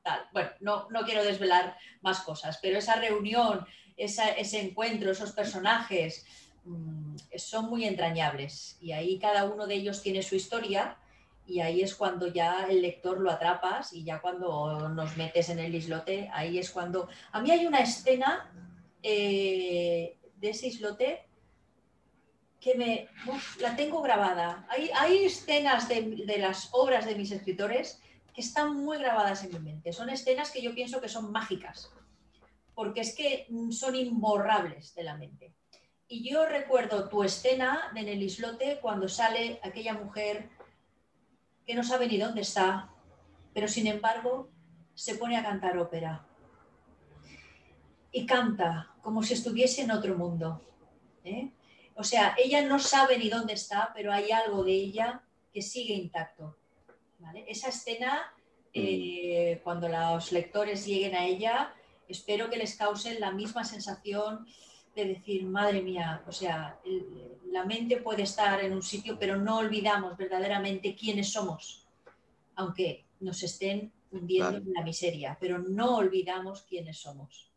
[0.02, 0.28] tal.
[0.32, 6.26] Bueno, no, no quiero desvelar más cosas, pero esa reunión, ese encuentro, esos personajes
[6.64, 10.98] mm, son muy entrañables y ahí cada uno de ellos tiene su historia
[11.46, 15.58] y ahí es cuando ya el lector lo atrapas y ya cuando nos metes en
[15.58, 17.08] el islote, ahí es cuando...
[17.32, 18.50] A mí hay una escena
[19.02, 21.26] eh, de ese islote
[22.60, 23.08] que me,
[23.60, 24.66] la tengo grabada.
[24.70, 28.00] Hay, hay escenas de, de, las obras de mis escritores
[28.32, 29.92] que están muy grabadas en mi mente.
[29.92, 31.92] Son escenas que yo pienso que son mágicas,
[32.74, 35.52] porque es que son imborrables de la mente.
[36.08, 40.48] Y yo recuerdo tu escena en el islote cuando sale aquella mujer
[41.66, 42.90] que no sabe ni dónde está,
[43.52, 44.50] pero sin embargo
[44.94, 46.26] se pone a cantar ópera.
[48.12, 50.62] Y canta como si estuviese en otro mundo.
[51.24, 51.50] ¿eh?
[51.94, 55.22] O sea, ella no sabe ni dónde está, pero hay algo de ella
[55.52, 56.56] que sigue intacto.
[57.46, 58.70] Esa escena, mm.
[58.74, 61.74] eh, cuando los lectores lleguen a ella,
[62.08, 64.46] espero que les cause la misma sensación
[64.94, 66.78] de decir, madre mía, o sea,
[67.50, 71.86] la mente puede estar en un sitio, pero no olvidamos verdaderamente quiénes somos,
[72.54, 77.50] aunque nos estén hundiendo en la miseria, pero no olvidamos quiénes somos.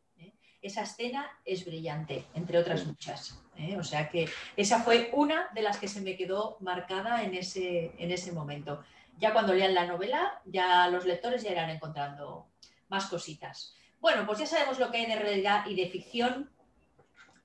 [0.62, 3.40] Esa escena es brillante, entre otras muchas.
[3.58, 3.78] ¿eh?
[3.78, 7.94] O sea que esa fue una de las que se me quedó marcada en ese,
[7.98, 8.84] en ese momento.
[9.20, 12.48] Ya cuando lean la novela, ya los lectores ya irán encontrando
[12.90, 13.76] más cositas.
[14.00, 16.50] Bueno, pues ya sabemos lo que hay de realidad y de ficción.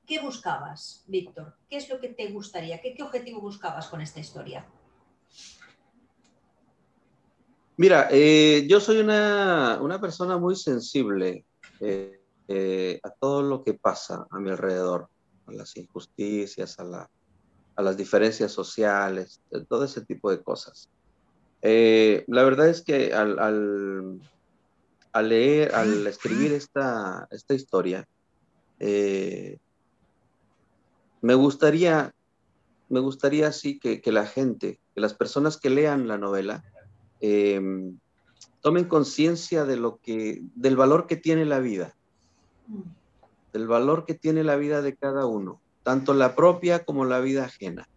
[0.06, 1.54] ¿Qué buscabas, Víctor?
[1.68, 2.80] ¿Qué es lo que te gustaría?
[2.80, 4.66] ¿Qué, objetivo buscabas con esta historia?
[7.76, 11.44] Mira, eh, yo soy una, persona muy sensible
[11.80, 15.08] eh, eh, a todo lo que pasa a mi alrededor,
[15.46, 17.08] a las injusticias, a,
[17.80, 20.90] las diferencias sociales, todo ese tipo de cosas.
[21.62, 23.38] la verdad es que al,
[25.12, 28.06] al, leer, al escribir esta, esta historia,
[31.22, 32.14] me gustaría,
[32.88, 36.64] me gustaría así que, la gente, que las personas que lean la novela,
[37.20, 37.98] em,
[38.60, 41.96] tomen conciencia de lo que, del valor que tiene la vida,
[43.52, 47.44] del valor que tiene la vida de cada uno, tanto la propia como la vida
[47.44, 47.88] ajena.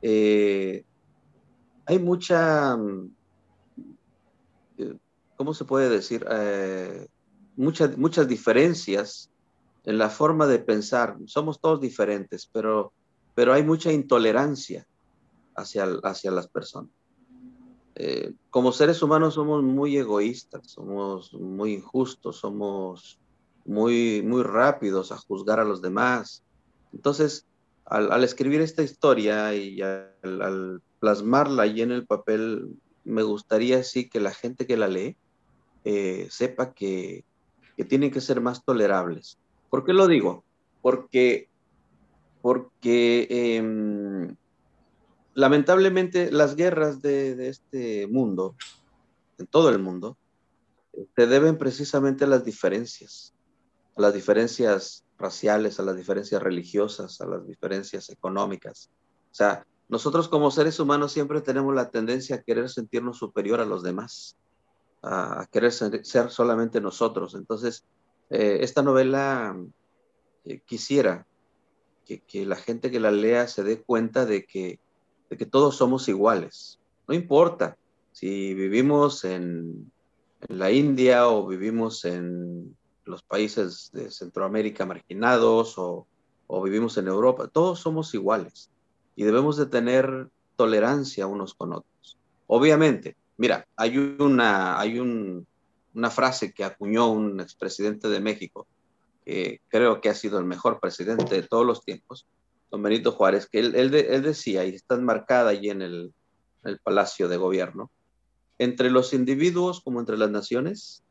[0.00, 0.84] Eh,
[1.86, 2.78] hay mucha,
[4.78, 4.96] eh,
[5.36, 6.24] ¿cómo se puede decir?
[6.30, 7.08] Eh,
[7.56, 9.30] muchas, muchas diferencias
[9.84, 11.16] en la forma de pensar.
[11.26, 12.92] Somos todos diferentes, pero,
[13.34, 14.86] pero hay mucha intolerancia
[15.54, 16.90] hacia, hacia las personas.
[17.96, 23.20] Eh, como seres humanos somos muy egoístas, somos muy injustos, somos
[23.64, 26.42] muy, muy rápidos a juzgar a los demás.
[26.92, 27.46] Entonces,
[27.84, 34.20] al, escribir esta historia y al, plasmarla ahí en el papel, me gustaría sí que
[34.20, 35.16] la gente que la lee
[35.84, 37.24] eh, sepa que,
[37.76, 39.38] que tienen que ser más tolerables,
[39.74, 40.44] ¿Por qué lo digo?
[40.82, 41.48] Porque,
[42.42, 44.36] porque em,
[45.34, 48.54] lamentablemente las guerras de, este mundo,
[49.36, 50.16] en todo el mundo,
[51.16, 53.34] se deben precisamente a las diferencias,
[53.96, 58.92] a las diferencias raciales, a las diferencias religiosas, a las diferencias económicas.
[59.32, 63.64] O sea, nosotros como seres humanos siempre tenemos la tendencia a querer sentirnos superior a
[63.64, 64.36] los demás,
[65.02, 67.34] a, querer ser solamente nosotros.
[67.34, 67.84] Entonces,
[68.30, 69.56] eh, esta novela
[70.44, 71.26] eh, quisiera
[72.04, 74.78] que, la gente que la lea se dé cuenta de que,
[75.50, 76.78] todos somos iguales.
[77.08, 77.76] No importa
[78.12, 79.90] si vivimos en,
[80.46, 86.06] la India o vivimos en los países de Centroamérica marginados o,
[86.46, 88.70] o vivimos en Europa, todos somos iguales
[89.16, 92.18] y debemos de tener tolerancia unos con otros.
[92.46, 95.46] Obviamente, mira, hay una, hay un,
[95.94, 98.66] una frase que acuñó un expresidente de México,
[99.24, 102.26] que creo que ha sido el mejor presidente de todos los tiempos,
[102.70, 106.12] don Benito Juárez, que él, él, decía, y está enmarcada allí en el,
[106.64, 107.90] el Palacio de Gobierno,
[108.58, 111.02] entre los individuos como entre las naciones,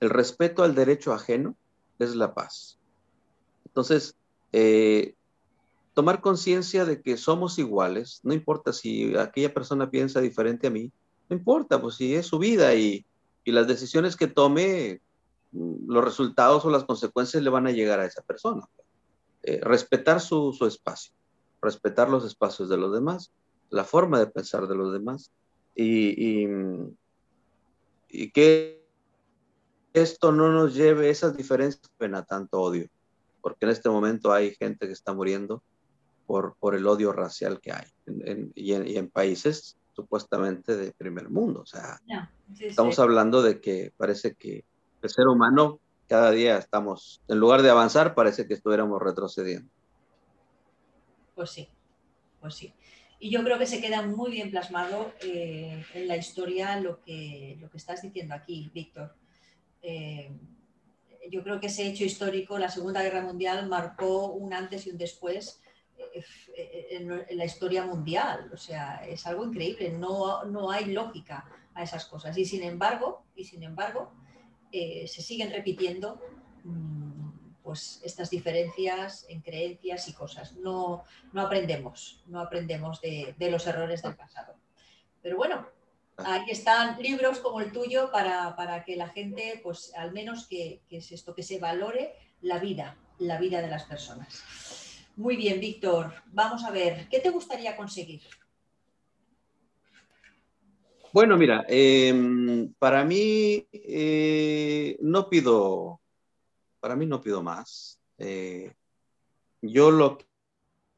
[0.00, 1.56] el respeto al derecho ajeno
[1.98, 2.78] es la paz.
[3.66, 4.16] Entonces,
[4.52, 5.14] eh,
[5.94, 10.92] tomar conciencia de que somos iguales, no importa si aquella persona piensa diferente a mí,
[11.28, 13.04] no importa, pues si es su vida y,
[13.48, 15.00] y las decisiones que tome,
[15.52, 18.68] los resultados o las consecuencias le van a llegar a esa persona.
[19.42, 21.14] Eh, respetar su, espacio,
[21.62, 23.32] respetar los espacios de los demás,
[23.70, 25.32] la forma de pensar de los demás
[25.74, 26.44] y,
[28.10, 28.86] y, que
[29.94, 32.86] esto no nos lleve, esas diferencias a tanto odio,
[33.40, 35.62] porque en este momento hay gente que está muriendo
[36.26, 37.86] por, por el odio racial que hay
[38.54, 41.62] y, en, países supuestamente de primer mundo.
[41.62, 42.00] O sea,
[42.60, 44.64] estamos hablando de que parece que
[45.02, 49.68] el ser humano cada día estamos, en lugar de avanzar, parece que estuviéramos retrocediendo.
[51.34, 51.68] Pues sí,
[52.40, 52.72] pues sí.
[53.18, 57.58] Y yo creo que se queda muy bien plasmado eh, en la historia lo que,
[57.60, 59.16] lo que estás diciendo aquí, Víctor.
[59.82, 60.30] Eh,
[61.28, 64.98] yo creo que ese hecho histórico, la Segunda Guerra Mundial, marcó un antes y un
[64.98, 65.60] después
[66.52, 68.50] en, la historia mundial.
[68.52, 72.36] O sea, es algo increíble, no, no hay lógica a esas cosas.
[72.36, 74.12] Y sin embargo, y sin embargo
[74.72, 76.20] eh, se siguen repitiendo
[76.64, 77.28] mm,
[77.62, 80.56] pues, estas diferencias en creencias y cosas.
[80.56, 84.54] No, no aprendemos, no aprendemos de, los errores del pasado.
[85.22, 85.66] Pero bueno,
[86.18, 90.82] ahí están libros como el tuyo para, para que la gente, pues al menos que,
[90.88, 94.87] que, es esto, que se valore la vida, la vida de las personas.
[95.18, 96.12] Muy bien, Víctor.
[96.26, 98.22] Vamos a ver, ¿qué te gustaría conseguir?
[101.12, 106.00] Bueno, mira, em, para mí eh, no pido,
[106.78, 107.98] para mí no pido más.
[108.16, 108.72] Eh,
[109.60, 110.18] yo lo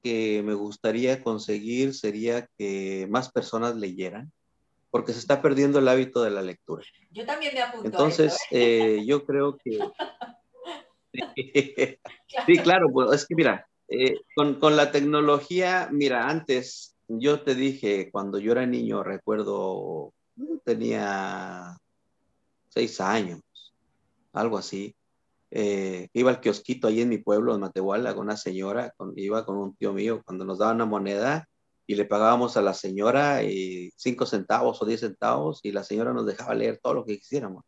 [0.02, 4.30] que me gustaría conseguir sería que más personas leyeran,
[4.90, 6.84] porque se está perdiendo el hábito de la lectura.
[7.10, 7.86] Yo también me apunto.
[7.86, 9.02] Entonces, ¿eh?
[9.06, 9.78] yo creo que...
[12.46, 18.09] sí, claro, pues es que mira, eh, con, la tecnología, mira, antes yo te dije,
[18.12, 20.12] cuando yo era niño, recuerdo,
[20.64, 21.76] tenía
[22.68, 23.41] seis años,
[24.32, 24.95] algo así.
[25.51, 29.57] eh, iba al kiosquito ahí en mi pueblo, en Matehuala, con una señora, iba con
[29.57, 31.49] un tío mío, cuando nos daba una moneda
[31.84, 33.41] y le pagábamos a la señora
[33.97, 37.64] cinco centavos o diez centavos y la señora nos dejaba leer todo lo que quisiéramos.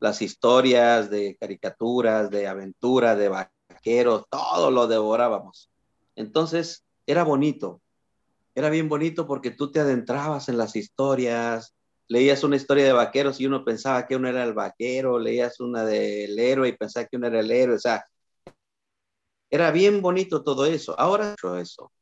[0.00, 3.28] Las historias de caricaturas, de aventuras, de
[3.78, 5.70] vaqueros, todo lo devorábamos.
[6.16, 7.80] Entonces, era bonito,
[8.54, 11.74] era bien bonito porque tú te adentrabas en las historias,
[12.08, 15.84] leías una historia de vaqueros y uno pensaba que uno era el vaquero, leías una
[15.84, 18.04] del héroe y pensaba que uno era el héroe, o sea,
[19.50, 20.98] era bien bonito todo eso.
[20.98, 21.92] Ahora eso.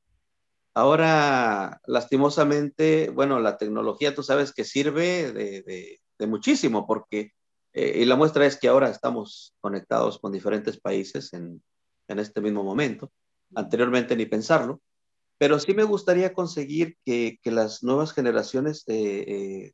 [0.74, 7.32] Ahora, lastimosamente, bueno, la tecnología tú sabes que sirve de, muchísimo porque,
[7.76, 11.62] eh, y la muestra es que ahora estamos conectados con diferentes países en,
[12.08, 13.12] este mismo momento.
[13.54, 14.80] Anteriormente ni pensarlo,
[15.36, 19.72] pero sí me gustaría conseguir que, las nuevas generaciones eh, eh,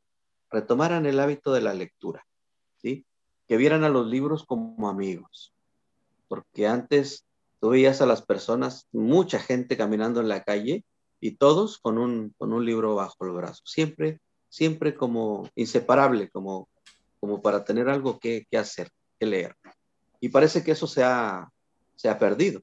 [0.51, 2.25] retomaran el hábito de la lectura,
[2.75, 3.05] ¿sí?
[3.47, 5.53] Que vieran a los libros como amigos,
[6.27, 7.25] porque antes
[7.61, 10.83] tú veías a las personas, mucha gente caminando en la calle
[11.21, 16.67] y todos con un, con un libro bajo el brazo, siempre, siempre como inseparable, como,
[17.23, 19.55] como para tener algo que, hacer, que leer.
[20.19, 21.49] Y parece que eso se ha,
[21.95, 22.59] se ha perdido.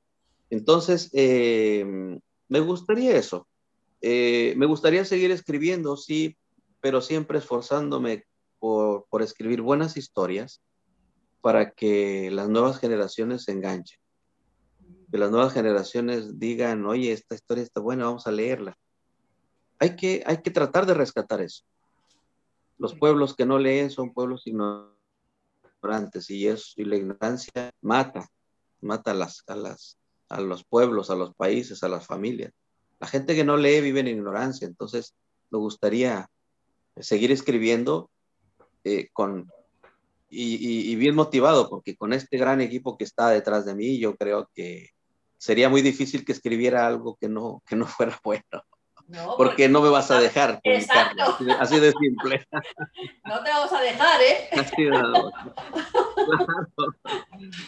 [0.50, 1.82] Entonces, eh,
[2.46, 3.48] me gustaría eso.
[4.02, 6.36] Eh, me gustaría seguir escribiendo, sí,
[6.82, 8.26] pero siempre esforzándome
[8.58, 10.60] por, escribir buenas historias
[11.40, 13.98] para que las nuevas generaciones se enganchen.
[15.10, 18.76] Que las nuevas generaciones digan, oye, esta historia está buena, vamos a leerla.
[19.78, 21.64] Hay que, hay que tratar de rescatar eso.
[22.80, 28.26] Los pueblos que no leen son pueblos ignorantes y, y la ignorancia mata,
[28.80, 29.98] mata a, las, a, las,
[30.30, 32.54] a los pueblos, a los países, a las familias.
[32.98, 35.14] La gente que no lee vive en ignorancia, entonces
[35.50, 36.30] me gustaría
[36.96, 38.10] seguir escribiendo
[38.84, 39.52] eh, con,
[40.30, 44.48] y, bien motivado, porque con este gran equipo que está detrás de mí, yo creo
[44.54, 44.88] que
[45.36, 48.64] sería muy difícil que escribiera algo que no, que no fuera bueno.
[49.36, 50.60] Porque, no me vas a dejar.
[50.64, 51.36] Exacto.
[51.58, 52.46] Así, de simple.
[53.24, 54.48] No te vamos a dejar, ¿eh?
[54.52, 55.32] Así de claro.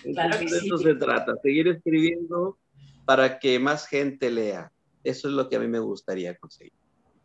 [0.03, 2.59] claro de eso se trata, seguir escribiendo
[3.05, 4.72] para que más gente lea.
[5.05, 6.72] Eso es lo que a mí me gustaría conseguir.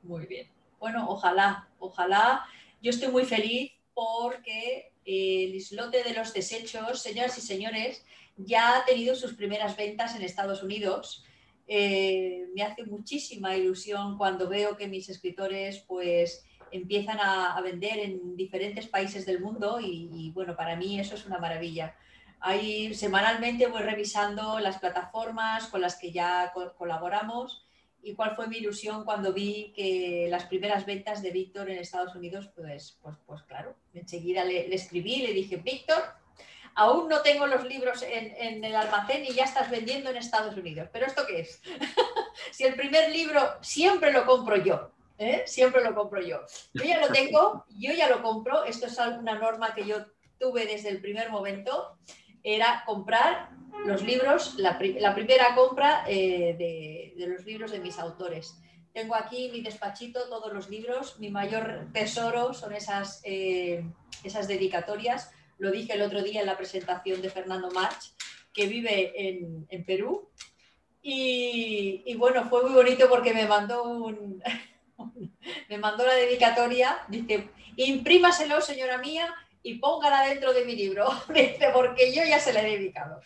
[0.03, 2.45] Muy bien bueno, ojalá, ojalá.
[2.81, 8.05] Yo estoy muy feliz porque el islote de los desechos, señoras y señores,
[8.35, 11.25] ya ha tenido sus primeras ventas en Estados Unidos.
[11.67, 18.35] Eh, me hace muchísima ilusión cuando veo que mis escritores pues empiezan a, vender en
[18.35, 21.95] diferentes países del mundo y, bueno, para mí eso es una maravilla.
[22.39, 27.65] Ahí semanalmente voy revisando las plataformas con las que ya colaboramos
[28.01, 32.15] y cuál fue mi ilusión cuando vi que las primeras ventas de Víctor en Estados
[32.15, 36.03] Unidos, pues, pues, pues claro, enseguida le, escribí, le dije, Víctor,
[36.77, 40.87] aún no tengo los libros en, el almacén y ya estás vendiendo en Estados Unidos.
[40.93, 41.59] ¿Pero esto qué es?
[42.51, 45.43] si el primer libro siempre lo compro yo, ¿eh?
[45.47, 46.41] siempre lo compro yo.
[46.73, 50.05] Yo ya lo tengo, yo ya lo compro, esto es una norma que yo
[50.39, 51.97] tuve desde el primer momento,
[52.43, 53.49] era comprar
[53.85, 58.55] los libros, la, primera compra eh, de, los libros de mis autores.
[58.93, 61.19] Tengo aquí mi despachito, todos los libros.
[61.19, 63.83] Mi mayor tesoro son esas, eh,
[64.23, 65.31] esas dedicatorias.
[65.57, 68.13] Lo dije el otro día en la presentación de Fernando March,
[68.53, 69.13] que vive
[69.69, 70.29] en, Perú.
[71.01, 74.41] Y, bueno, fue muy bonito porque me mandó un,
[75.69, 76.99] me mandó la dedicatoria.
[77.07, 79.33] Dice, imprímaselo, señora mía,
[79.63, 81.07] y póngala dentro de mi libro.
[81.33, 83.21] Dice, porque yo ya se la he dedicado.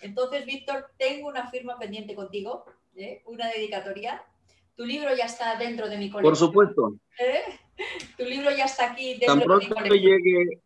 [0.00, 2.64] Entonces, Víctor, tengo una firma pendiente contigo,
[2.96, 3.22] ¿eh?
[3.26, 4.22] una dedicatoria.
[4.74, 6.32] Tu libro ya está dentro de mi colección.
[6.32, 6.94] Por supuesto.
[7.18, 7.42] ¿Eh?
[8.16, 10.22] Tu libro ya está aquí dentro tan pronto de mi colección.
[10.22, 10.62] Llegue,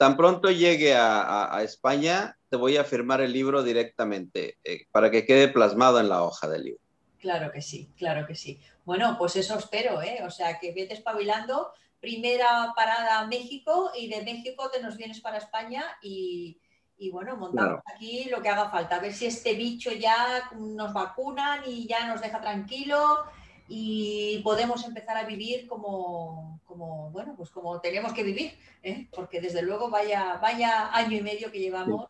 [0.00, 5.26] tan pronto llegue a, España, te voy a firmar el libro directamente eh, para que
[5.26, 6.80] quede plasmado en la hoja del libro.
[7.18, 8.58] Claro que sí, claro que sí.
[8.86, 10.22] Bueno, pues eso espero, ¿eh?
[10.24, 11.74] O sea, que vete espabilando.
[12.00, 16.58] Primera parada México y de México te nos vienes para España y,
[16.96, 20.94] y bueno, montamos aquí lo que haga falta, a ver si este bicho ya nos
[20.94, 23.26] vacunan y ya nos deja tranquilo
[23.72, 29.06] y podemos empezar a vivir como, como bueno, pues como tenemos que vivir, ¿eh?
[29.12, 32.08] porque desde luego vaya, vaya año y medio que llevamos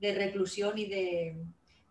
[0.00, 1.36] de reclusión y de...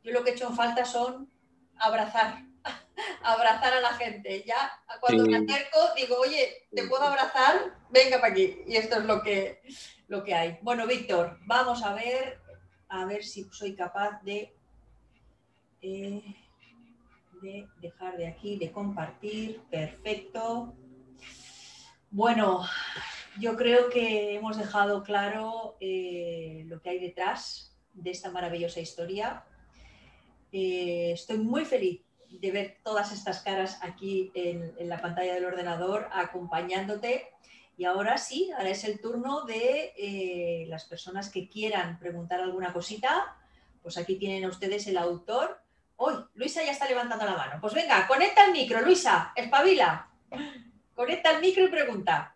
[0.03, 1.31] Yo lo que he hecho en falta son
[1.77, 2.43] abrazar,
[3.23, 4.43] abrazar a la gente.
[4.43, 7.77] Ya cuando me acerco digo, oye, ¿te puedo abrazar?
[7.91, 8.63] Venga para aquí.
[8.65, 9.61] Y esto es lo que,
[10.07, 10.57] lo que hay.
[10.63, 12.41] Bueno, Víctor, vamos a ver
[12.89, 14.51] a ver si soy capaz de,
[15.83, 16.35] eh,
[17.41, 19.61] de dejar de aquí, de compartir.
[19.69, 20.75] Perfecto.
[22.09, 22.65] Bueno,
[23.39, 29.45] yo creo que hemos dejado claro eh, lo que hay detrás de esta maravillosa historia.
[30.51, 36.09] Eh, estoy muy feliz de ver todas estas caras aquí en, la pantalla del ordenador
[36.11, 37.27] acompañándote.
[37.77, 42.73] Y ahora sí, ahora es el turno de eh, las personas que quieran preguntar alguna
[42.73, 43.37] cosita.
[43.81, 45.60] Pues aquí tienen ustedes el autor.
[46.03, 47.61] Hoy, Luisa ya está levantando la mano.
[47.61, 50.09] Pues venga, conecta el micro, Luisa, espabila.
[50.95, 52.35] Conecta el micro y pregunta.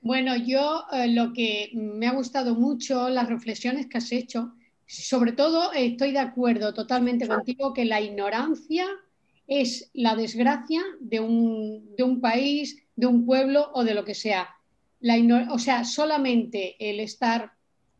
[0.00, 4.54] Bueno, yo eh, lo que me ha gustado mucho, las reflexiones que has hecho,
[4.86, 8.86] sobre todo estoy de acuerdo totalmente contigo que la ignorancia
[9.46, 14.48] es la desgracia de un, país, de un pueblo o de lo que sea.
[15.00, 15.16] La
[15.50, 17.52] o sea, solamente el estar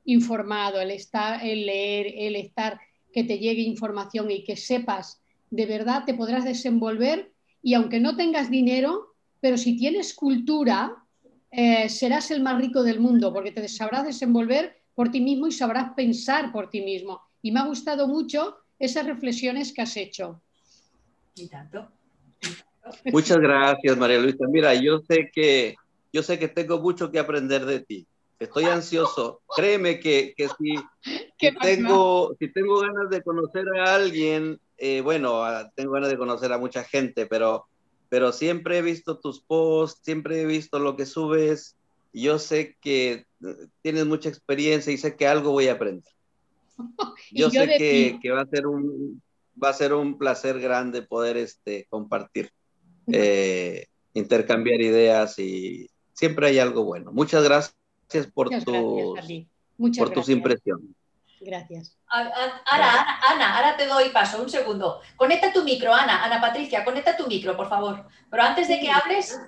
[0.07, 2.81] informado, el estar, el leer, el estar
[3.13, 7.33] que te llegue información y que sepas de verdad te podrás desenvolver
[7.63, 11.05] y aunque no tengas dinero, pero si tienes cultura,
[11.51, 15.53] eh, serás el más rico del mundo porque te sabrás desenvolver por ti mismo y
[15.53, 17.21] sabrás pensar por ti mismo.
[17.43, 20.41] Y me ha gustado mucho esas reflexiones que has hecho.
[21.35, 21.89] Y tanto.
[23.13, 24.47] Muchas gracias, María Luisa.
[24.49, 25.75] Mira, yo sé que
[26.13, 28.07] yo sé que tengo mucho que aprender de ti.
[28.41, 29.43] Estoy ansioso.
[29.55, 30.75] Créeme que, que si,
[31.61, 35.43] tengo, si tengo ganas de conocer a alguien, eh, bueno,
[35.77, 37.67] tengo ganas de conocer a mucha gente, pero,
[38.09, 41.77] pero siempre he visto tus posts, siempre he visto lo que subes.
[42.15, 43.27] Yo sé que
[43.83, 46.13] tienes mucha experiencia y sé que algo voy a aprender.
[47.31, 49.23] Yo, sé que, que, va a ser un
[49.63, 52.51] va a ser un placer grande poder este, compartir,
[53.13, 57.13] eh, intercambiar ideas y siempre hay algo bueno.
[57.13, 57.80] Muchas gracias
[58.35, 60.91] por, tus, por tus impresiones.
[61.41, 61.97] Gracias.
[62.07, 65.01] Ana, Ana, Ana, ahora te doy paso, un segundo.
[65.17, 68.07] Conecta tu micro, Ana, Ana Patricia, conecta tu micro, por favor.
[68.31, 69.41] Pero antes de que hables,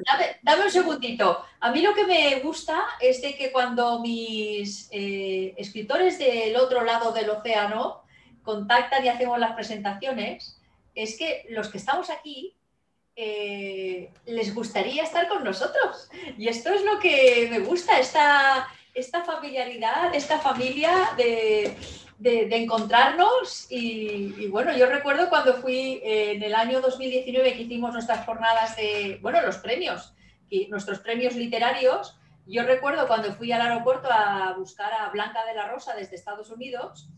[0.42, 1.44] dame, un segundito.
[1.60, 6.82] A mí lo que me gusta es de que cuando mis eh, escritores del otro
[6.82, 8.02] lado del océano
[8.42, 10.58] contactan y hacemos las presentaciones,
[10.94, 12.56] es que los que estamos aquí
[13.16, 16.08] eh, les gustaría estar con nosotros.
[16.38, 21.76] Y esto es lo que me gusta, esta, esta familiaridad, esta familia de,
[22.24, 23.66] encontrarnos.
[23.70, 29.18] Y, bueno, yo recuerdo cuando fui en el año 2019 que hicimos nuestras jornadas de,
[29.22, 30.14] bueno, los premios,
[30.52, 32.18] y nuestros premios literarios.
[32.46, 36.50] Yo recuerdo cuando fui al aeropuerto a buscar a Blanca de la Rosa desde Estados
[36.50, 37.08] Unidos,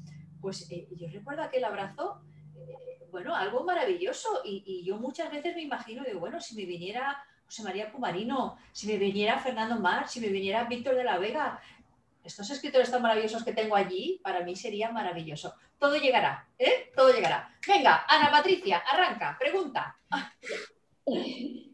[0.41, 2.34] pues eh, yo recuerdo aquel abrazo, eh,
[3.15, 4.41] bueno, algo maravilloso.
[4.45, 8.89] Y, yo muchas veces me imagino, digo, bueno, si me viniera José María Pumarino, si
[8.89, 11.61] me viniera Fernando Mar, si me viniera Víctor de la Vega,
[12.25, 15.55] estos escritores tan maravillosos que tengo allí, para mí sería maravilloso.
[15.79, 16.91] Todo llegará, ¿eh?
[16.97, 17.57] Todo llegará.
[17.69, 19.97] Venga, Ana Patricia, arranca, pregunta.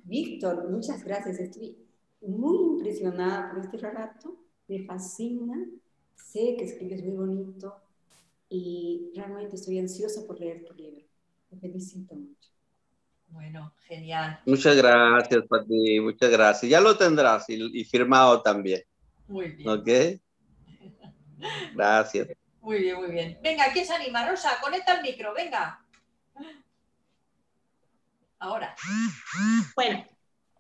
[0.05, 1.39] Víctor, muchas gracias.
[1.39, 1.75] Estoy
[2.21, 4.37] muy impresionada por este relato.
[4.69, 5.57] Me fascina.
[6.17, 7.77] Sé que escribes muy bonito
[8.51, 11.10] y realmente estoy ansiosa por leer tu libro.
[11.51, 12.49] Te felicito mucho.
[13.27, 14.41] Bueno, genial.
[14.47, 16.71] Muchas gracias, Pati, muchas gracias.
[16.71, 18.83] Ya lo tendrás y, firmado también.
[19.27, 19.69] Muy bien.
[19.69, 19.89] ¿Ok?
[21.75, 22.29] Gracias.
[22.61, 23.39] Muy bien, muy bien.
[23.43, 24.29] Venga, ¿quién se anima?
[24.29, 25.81] Rosa, conecta el micro, venga.
[28.39, 28.75] Ahora.
[29.75, 30.05] Bueno,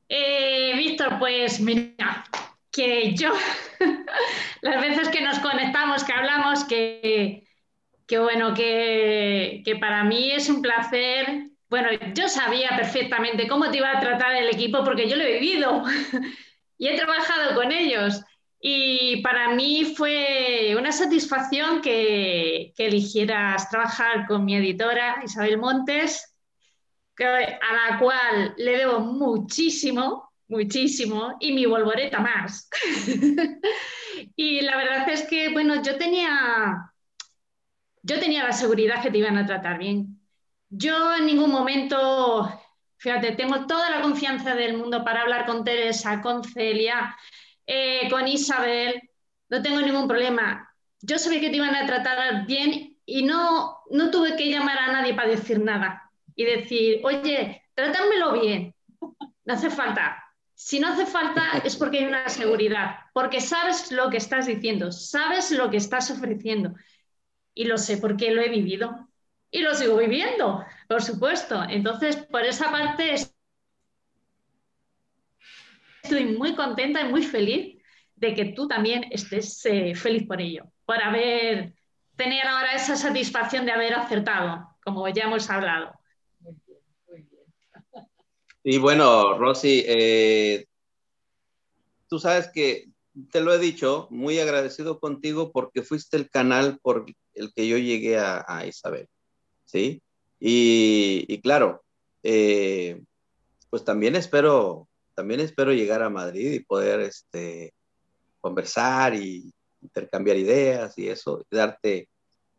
[0.08, 2.24] eh, Víctor, pues mira,
[2.70, 3.32] que yo,
[4.62, 7.49] las veces que nos conectamos, que hablamos, que
[8.10, 11.44] que bueno, que, para mí es un placer.
[11.68, 15.38] Bueno, yo sabía perfectamente cómo te iba a tratar el equipo porque yo lo he
[15.38, 15.84] vivido
[16.78, 18.20] y he trabajado con ellos.
[18.60, 26.34] Y para mí fue una satisfacción que, eligieras trabajar con mi editora Isabel Montes,
[27.16, 32.68] a la cual le debo muchísimo, muchísimo, y mi volvoreta más.
[34.34, 36.89] y la verdad es que, bueno, yo tenía
[38.02, 40.20] yo tenía la seguridad que te iban a tratar bien.
[40.68, 42.48] Yo en ningún momento,
[42.96, 47.16] fíjate, tengo toda la confianza del mundo para hablar con Teresa, con Celia,
[47.66, 49.00] eh, con Isabel,
[49.48, 50.68] no tengo ningún problema.
[51.00, 54.92] Yo sabía que te iban a tratar bien y no, no tuve que llamar a
[54.92, 58.74] nadie para decir nada y decir, oye, trátamelo bien,
[59.44, 60.24] no hace falta.
[60.54, 64.92] Si no hace falta es porque hay una seguridad, porque sabes lo que estás diciendo,
[64.92, 66.74] sabes lo que estás ofreciendo
[67.54, 69.08] y lo sé porque lo he vivido
[69.50, 71.62] y lo sigo viviendo, por supuesto.
[71.68, 73.14] Entonces, por esa parte
[76.02, 77.82] estoy muy contenta y muy feliz
[78.14, 81.74] de que tú también estés eh, feliz por ello, por haber
[82.16, 85.98] tener ahora esa satisfacción de haber acertado, como ya hemos hablado.
[88.62, 90.66] Y bueno, Rosy, eh,
[92.08, 92.90] tú sabes que
[93.30, 97.06] te lo he dicho, muy agradecido contigo porque fuiste el canal por
[97.40, 99.08] el que yo llegué a, Isabel,
[99.64, 100.02] ¿sí?
[100.38, 101.82] Y, claro,
[102.22, 103.00] eh,
[103.68, 107.72] pues también espero, también espero llegar a Madrid y poder este,
[108.40, 112.08] conversar y intercambiar ideas y eso, darte,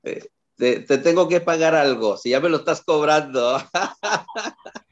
[0.03, 0.27] eh,
[0.57, 3.57] te, tengo que pagar algo, si ya me lo estás cobrando.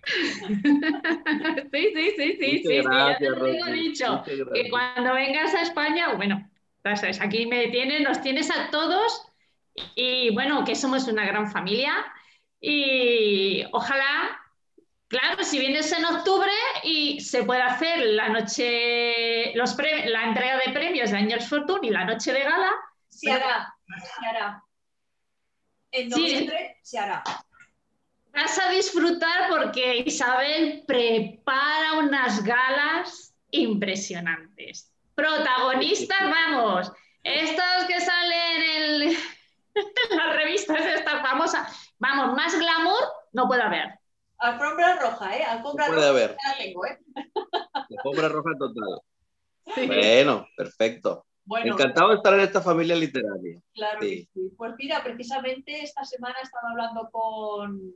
[1.71, 6.15] sí, sí, sí, sí, sí, ya te lo he dicho, que cuando vengas a España,
[6.15, 6.49] bueno,
[7.21, 9.28] aquí me tienes, nos tienes a todos
[9.95, 11.93] y bueno, que somos una gran familia
[12.59, 14.39] y ojalá
[15.09, 16.51] Claro, si vienes en octubre
[16.83, 21.89] y se puede hacer la noche, los la entrega de premios de Angels Fortune y
[21.89, 22.69] la noche de gala.
[23.09, 24.63] Se hará, se hará.
[25.91, 27.23] En noviembre se hará.
[28.33, 34.93] Vas a disfrutar porque Isabel prepara unas galas impresionantes.
[35.15, 36.91] Protagonistas, vamos,
[37.23, 39.17] estos que salen en, en
[40.15, 43.03] las revistas estas famosas, vamos, más glamour
[43.33, 43.99] no puede haber.
[44.37, 45.43] Alfombra roja, ¿eh?
[45.43, 45.97] Alfombra roja.
[45.97, 46.31] Puede haber.
[46.31, 46.73] ¿eh?
[47.73, 49.01] Alfombra roja total.
[49.87, 51.25] Bueno, perfecto.
[51.43, 53.59] Bueno, Encantado de estar en esta familia literaria.
[53.73, 54.07] Claro sí.
[54.07, 54.53] que sí.
[54.55, 57.95] Pues mira, precisamente esta semana he estado hablando con,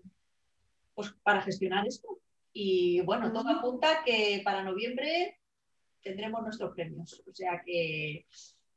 [0.95, 2.19] pues para gestionar esto.
[2.51, 5.39] Y bueno, todo apunta que para noviembre
[6.01, 7.23] tendremos nuestros premios.
[7.27, 8.25] O sea que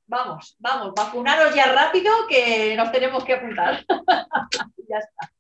[0.07, 3.85] vamos, vamos, vacunaros ya rápido que nos tenemos que apuntar.
[4.89, 5.33] ya está.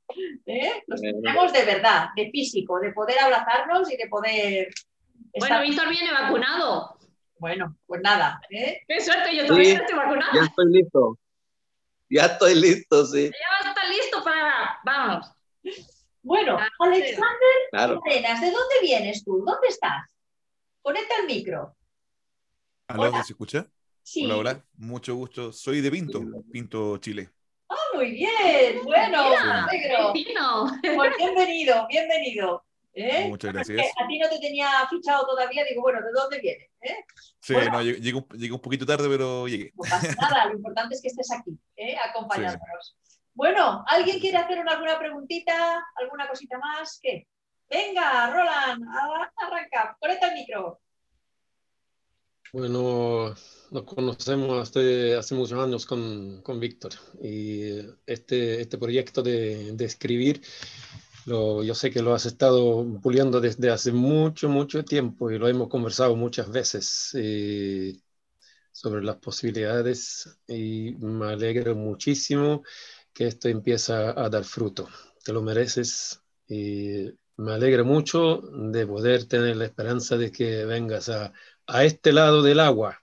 [0.46, 0.82] ¿Eh?
[0.86, 4.68] Los tenemos de verdad, de físico, de poder abrazarnos y de poder.
[5.38, 6.96] Bueno, Víctor viene vacunado.
[7.38, 8.40] Bueno, pues nada.
[8.50, 8.82] ¿eh?
[8.88, 10.32] Qué suerte, yo todavía estoy vacunado.
[10.34, 11.18] Ya estoy listo.
[12.08, 13.30] Ya estoy listo, sí.
[13.30, 14.78] Ya está listo para.
[14.84, 15.32] Vamos.
[16.22, 19.44] Bueno, Alexander ¿de dónde vienes tú?
[19.44, 20.02] ¿Dónde estás?
[20.82, 21.76] Conecta el micro.
[22.88, 23.66] ¿Aló, se escucha?
[24.07, 24.24] Sí.
[24.24, 25.52] Hola, hola, mucho gusto.
[25.52, 27.28] Soy de Pinto, Pinto, Chile.
[27.68, 29.24] Ah, muy bien, bueno,
[30.94, 32.64] Pues bienvenido, bienvenido.
[32.94, 33.26] ¿eh?
[33.28, 33.84] Muchas gracias.
[34.00, 36.70] A ti no te tenía fichado todavía, digo, bueno, ¿de dónde vienes?
[36.82, 37.04] ¿Eh?
[37.40, 39.72] Sí, no, llegué, un poquito tarde, pero llegué.
[39.74, 41.96] No pasa nada, lo importante es que estés aquí, ¿eh?
[42.09, 42.96] acompañándonos.
[43.34, 47.00] Bueno, ¿alguien quiere hacer alguna preguntita, alguna cosita más?
[47.02, 47.26] ¿Qué?
[47.68, 48.84] Venga, Roland,
[49.36, 50.80] arranca, conecta el micro.
[52.57, 53.34] Bueno,
[53.70, 56.92] nos conocemos hace, hace muchos años con, con Víctor
[57.22, 60.40] y este, este proyecto de, de escribir,
[61.26, 65.48] lo, yo sé que lo has estado puliendo desde hace mucho, mucho tiempo y lo
[65.48, 68.00] hemos conversado muchas veces eh,
[68.72, 72.62] sobre las posibilidades y me alegro muchísimo
[73.12, 74.88] que esto empieza a dar fruto.
[75.22, 81.11] Te lo mereces y me alegra mucho de poder tener la esperanza de que vengas
[81.11, 81.34] a
[81.66, 83.02] a este lado del agua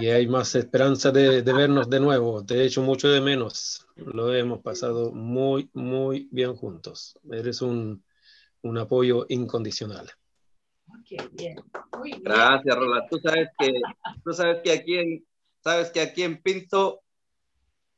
[0.00, 2.44] y hay más esperanza de, vernos de nuevo.
[2.44, 3.86] Te hecho mucho de menos.
[3.96, 7.18] Lo hemos pasado muy, muy bien juntos.
[7.30, 8.04] Eres un,
[8.62, 10.10] un apoyo incondicional.
[12.20, 13.08] Gracias, Roland.
[13.10, 13.72] Tú sabes que,
[14.24, 15.26] tú sabes que aquí en,
[15.62, 17.02] sabes que aquí en Pinto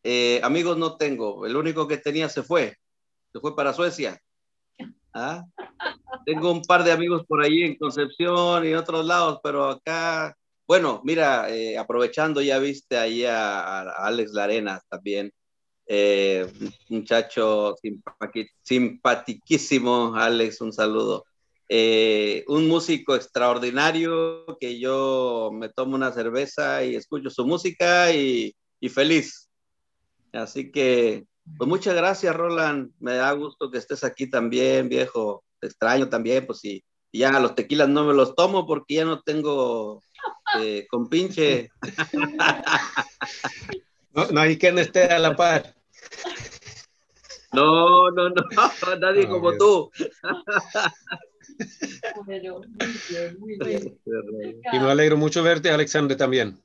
[0.03, 1.47] eh, amigos no tengo.
[1.47, 2.77] El único que tenía se fue.
[3.33, 4.21] Se fue para Suecia.
[5.15, 5.45] ¿Ah?
[6.27, 10.37] Tengo un par de amigos por ahí en Concepción y en otros lados, pero acá,
[10.67, 15.31] bueno, mira, eh, aprovechando, ya viste ahí a, Alex Larenas también,
[15.87, 16.47] eh,
[16.89, 17.77] muchacho
[18.63, 21.25] simpatiquísimo, Alex, un saludo.
[21.69, 28.55] Eh, un músico extraordinario que yo me tomo una cerveza y escucho su música y
[28.91, 29.49] feliz.
[30.33, 31.25] Así que
[31.57, 32.91] pues muchas gracias, Roland.
[32.99, 35.45] Me da gusto que estés aquí también, viejo.
[35.61, 36.85] Te extraño también, pues sí.
[37.13, 40.03] ya los tequilas no me los tomo porque ya no tengo
[40.61, 41.71] eh, con pinche.
[44.31, 45.75] No, hay quien esté a la par.
[47.53, 48.35] No, no, no,
[49.01, 49.91] nadie como tú.
[53.39, 54.01] muy bien,
[54.73, 56.61] Y me alegro mucho verte, Alexandre, también.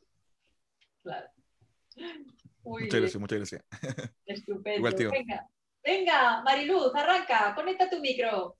[2.77, 3.63] Claro muchas gracias, muchas gracias.
[4.25, 5.11] Estupendo.
[5.11, 5.49] venga,
[5.83, 8.57] venga, Mariluz, arranca, conecta tu micro.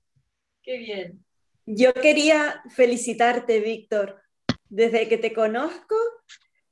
[0.62, 1.24] Qué bien.
[1.66, 4.20] Yo quería felicitarte, Víctor.
[4.68, 5.96] Desde que te conozco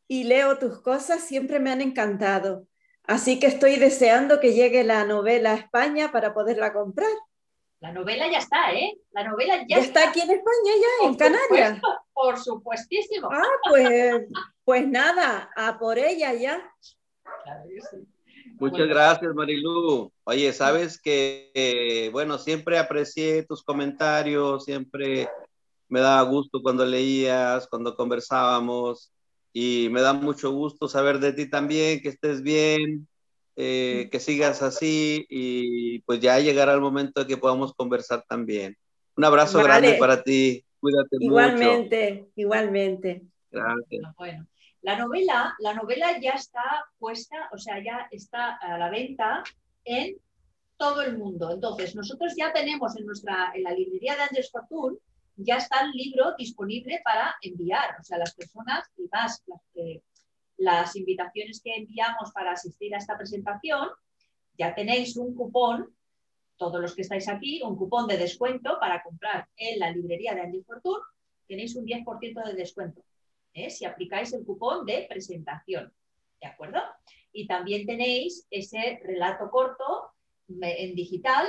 [0.07, 2.67] y leo tus cosas, siempre me han encantado.
[3.05, 7.11] Así que estoy deseando que llegue la novela a España para poderla comprar.
[7.81, 8.99] La novela ya está, ¿eh?
[9.13, 10.09] La novela ya, ya está.
[10.09, 11.81] aquí en España, ya, en Canarias.
[12.13, 13.29] Por supuestísimo.
[13.31, 14.27] Ah, pues,
[14.65, 16.61] pues nada, a por ella ya.
[18.59, 20.11] Muchas gracias, Marilu.
[20.25, 25.29] Oye, sabes que, bueno, siempre aprecié tus comentarios, siempre
[25.89, 29.13] me daba gusto cuando leías, cuando conversábamos
[29.53, 33.09] y me da mucho gusto saber de ti también, que estés bien,
[33.57, 38.77] eh, que sigas así y pues ya llegará el momento de que podamos conversar también.
[39.17, 44.15] Un abrazo grande para ti, cuídate igualmente, Igualmente, Gracias.
[44.17, 44.47] Bueno,
[44.83, 46.63] la novela, la novela ya está
[46.99, 49.43] puesta, o sea, ya está a la venta
[49.85, 50.17] en
[50.77, 51.51] todo el mundo.
[51.53, 54.99] Entonces, nosotros ya tenemos en nuestra, en la librería de Andrés Fortune,
[55.37, 57.97] ya está el libro disponible para enviar.
[58.01, 59.43] O sea, las personas y más
[60.57, 63.89] las, invitaciones que enviamos para asistir a esta presentación,
[64.57, 65.95] ya tenéis un cupón,
[66.57, 70.41] todos los que estáis aquí, un cupón de descuento para comprar en la librería de
[70.43, 71.03] Andy Fortune,
[71.47, 73.03] tenéis un 10% de descuento.
[73.55, 73.71] ¿Eh?
[73.71, 75.93] Si aplicáis el cupón de presentación.
[76.41, 76.81] ¿De acuerdo?
[77.33, 80.13] Y también tenéis ese relato corto
[80.49, 81.47] en digital,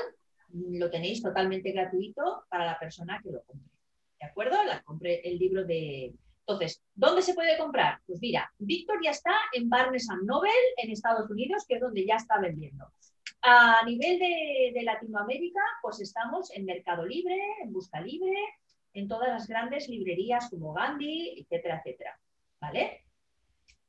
[0.52, 3.70] lo tenéis totalmente gratuito para la persona que lo compre.
[4.20, 4.64] ¿De acuerdo?
[4.64, 6.14] La compré el libro de...
[6.42, 8.00] Entonces, ¿dónde se puede comprar?
[8.08, 12.16] Pues mira, Víctor ya está en Barnes Noble en Estados Unidos, que es donde ya
[12.16, 12.92] está vendiendo.
[13.44, 18.36] A nivel de, de, Latinoamérica, pues estamos en Mercado Libre, en Busca Libre,
[19.00, 22.20] en todas las grandes librerías como Gandhi, etcétera, etcétera.
[22.62, 23.06] ¿Vale?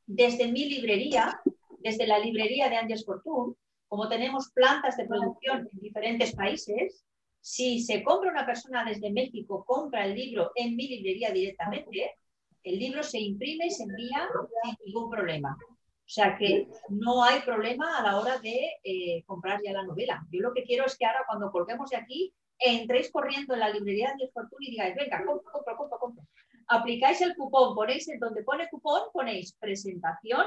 [0.07, 1.41] Desde mi librería,
[1.79, 3.55] desde la librería de Andes Fortune,
[3.89, 7.05] como tenemos plantas de producción en diferentes países,
[7.41, 12.15] si se compra una persona desde México, compra el libro en mi librería directamente,
[12.63, 14.29] el libro se imprime y se envía
[14.63, 15.57] sin ningún problema.
[15.61, 20.27] O sea que no hay problema a la hora de eh, comprar ya la novela.
[20.31, 23.71] Yo lo que quiero es que ahora cuando colguemos de aquí, entréis corriendo en la
[23.71, 26.25] librería de Fortuna y digáis, venga, compra, compra, compra, compra.
[26.69, 30.47] Aplicáis el cupón, ponéis en donde pone cupón, ponéis presentación,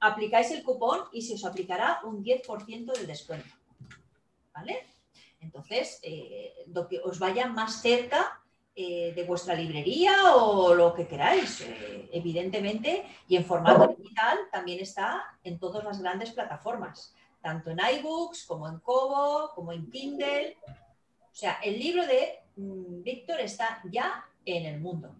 [0.00, 3.54] aplicáis el cupón y se os aplicará un 10% de descuento.
[4.52, 4.84] ¿Vale?
[5.40, 8.42] Entonces, eh, lo que os vaya más cerca
[8.74, 14.80] eh, de vuestra librería o lo que queráis, eh, evidentemente, y en formato digital también
[14.80, 20.56] está en todas las grandes plataformas, tanto en iBooks como en Kobo, como en Kindle.
[20.66, 25.14] O sea, el libro de mm, Víctor está ya en el mundo.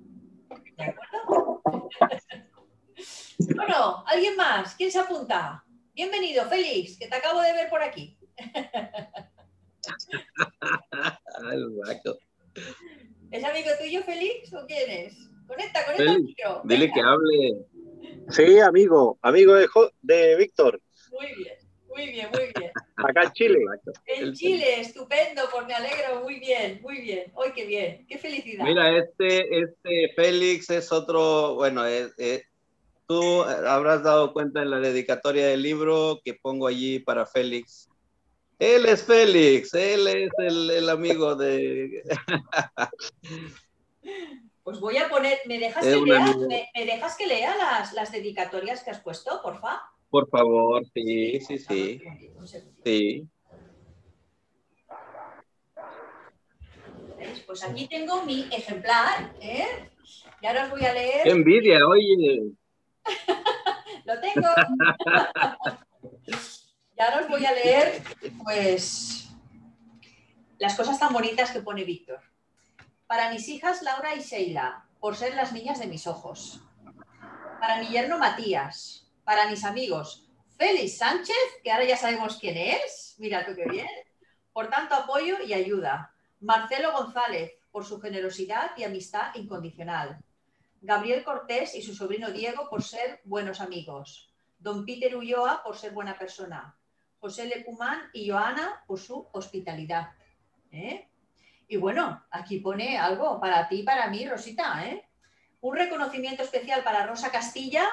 [0.76, 1.62] ¿De acuerdo?
[3.56, 4.74] bueno, ¿alguien más?
[4.76, 5.64] ¿Quién se apunta?
[5.94, 8.16] Bienvenido, Félix, que te acabo de ver por aquí.
[13.30, 15.16] ¿Es amigo tuyo, Félix, o quién es?
[15.46, 16.62] Conecta, conecta el micro.
[16.64, 17.66] Dile que hable.
[18.28, 19.68] Sí, amigo, amigo de,
[20.02, 20.80] de Víctor.
[21.10, 21.61] Muy bien,
[21.94, 22.70] muy bien, muy bien.
[22.96, 23.58] Acá en Chile.
[24.06, 27.30] En Chile, estupendo, pues me alegro, muy bien, muy bien.
[27.34, 28.64] Hoy qué bien, qué felicidad.
[28.64, 31.82] Mira, este, este Félix es otro, bueno,
[33.06, 37.88] tú habrás dado cuenta en la dedicatoria del libro que pongo allí para Félix.
[38.58, 42.02] Él es Félix, él es el, amigo de...
[44.64, 48.84] Pues voy a poner, ¿me dejas, que lea, ¿me, dejas que lea las, las, dedicatorias
[48.84, 49.82] que has puesto, porfa?
[50.12, 52.02] Por favor, sí, sí, sí.
[52.84, 53.26] Sí.
[57.46, 59.88] Pues aquí tengo mi ejemplar, ¿eh?
[60.42, 61.22] Y ahora os voy a leer.
[61.22, 62.42] ¡Qué envidia, oye!
[64.04, 64.48] Lo tengo.
[66.98, 68.02] ahora os voy a leer,
[68.44, 69.30] pues,
[70.58, 72.20] las cosas tan bonitas que pone Víctor.
[73.06, 76.60] Para mis hijas Laura y Sheila, por ser las niñas de mis ojos.
[77.60, 79.01] Para mi yerno Matías.
[79.24, 80.28] Para mis amigos
[80.62, 83.16] Félix Sánchez, que ahora ya sabemos quién es.
[83.18, 83.88] Mira tú qué bien.
[84.52, 86.14] Por tanto apoyo y ayuda.
[86.38, 90.22] Marcelo González, por su generosidad y amistad incondicional.
[90.80, 94.32] Gabriel Cortés y su sobrino Diego por ser buenos amigos.
[94.58, 96.76] Don Peter Ulloa por ser buena persona.
[97.18, 100.10] José Lecumán y Joana por su hospitalidad.
[100.70, 101.08] ¿eh?
[101.66, 104.86] Y bueno, aquí pone algo para ti y para mí, Rosita.
[104.86, 105.08] ¿eh?
[105.60, 107.88] Un reconocimiento especial para Rosa Castilla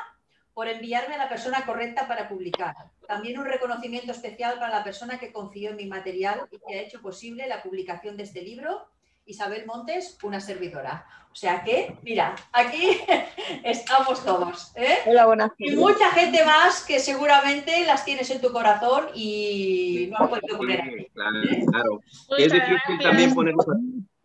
[0.59, 2.75] por enviarme a la persona correcta para publicar.
[3.07, 6.81] También un reconocimiento especial para la persona que confió en mi material y que ha
[6.81, 8.85] hecho posible la publicación de este libro
[9.25, 11.05] Isabel Montes, una servidora.
[11.31, 12.99] O sea que, mira, aquí
[13.63, 14.73] estamos todos.
[14.75, 14.97] ¿eh?
[15.05, 20.29] Hola, Y mucha gente más que seguramente las tienes en tu corazón y no lo
[20.29, 21.03] puedes poner aquí.
[21.03, 21.11] ¿eh?
[21.13, 22.01] Claro,
[22.37, 23.77] Es difícil también ponerlos a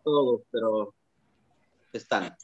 [0.03, 0.93] todos, pero
[1.93, 2.35] están.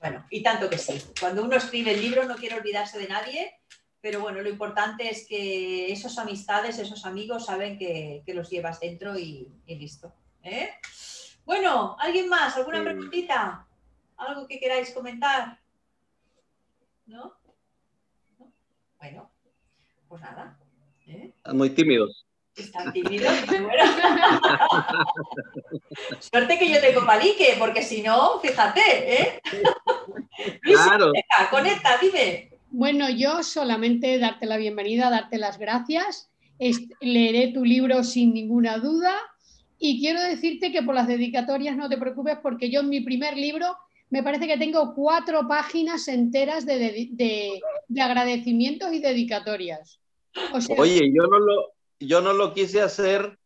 [0.00, 1.02] Bueno, y tanto que sí.
[1.18, 3.60] Cuando uno escribe el libro no quiere olvidarse de nadie,
[4.00, 9.18] pero bueno, lo importante es que esas amistades, esos amigos saben que, los llevas dentro
[9.18, 10.12] y, y listo.
[10.42, 10.70] ¿eh?
[11.44, 12.56] Bueno, ¿alguien más?
[12.56, 13.66] ¿Alguna preguntita?
[14.16, 15.58] ¿Algo que queráis comentar?
[17.06, 17.34] ¿No?
[18.98, 19.30] Bueno,
[20.08, 20.58] pues nada.
[21.06, 21.32] ¿eh?
[21.52, 22.25] Muy tímidos.
[22.56, 23.68] Están tímidos, bueno.
[26.20, 29.40] Suerte que yo tengo palique, porque si no, fíjate, ¿eh?
[30.62, 31.12] claro.
[31.50, 32.50] conecta, dime.
[32.70, 36.30] Bueno, yo solamente darte la bienvenida, darte las gracias.
[37.00, 39.14] Leeré tu libro sin ninguna duda
[39.78, 43.36] y quiero decirte que por las dedicatorias no te preocupes porque yo en mi primer
[43.36, 43.76] libro
[44.08, 47.60] me parece que tengo cuatro páginas enteras de,
[48.00, 50.00] agradecimientos y dedicatorias.
[50.76, 53.38] Oye, yo no, lo, yo no lo quise hacer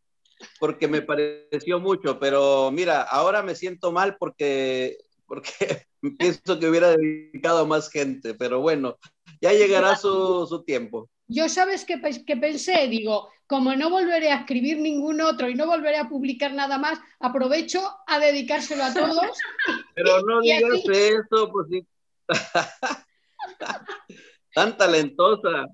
[0.59, 5.85] porque me pareció mucho, pero mira, ahora me siento mal porque, porque
[6.19, 8.97] pienso que hubiera dedicado a más gente, pero bueno,
[9.39, 11.09] ya llegará su, su tiempo.
[11.27, 15.65] Yo sabes que, que pensé, digo, como no volveré a escribir ningún otro y no
[15.65, 19.37] volveré a publicar nada más, aprovecho a dedicárselo a todos.
[19.95, 21.87] Pero no digas eso, pues sí.
[24.53, 25.65] Tan talentosa.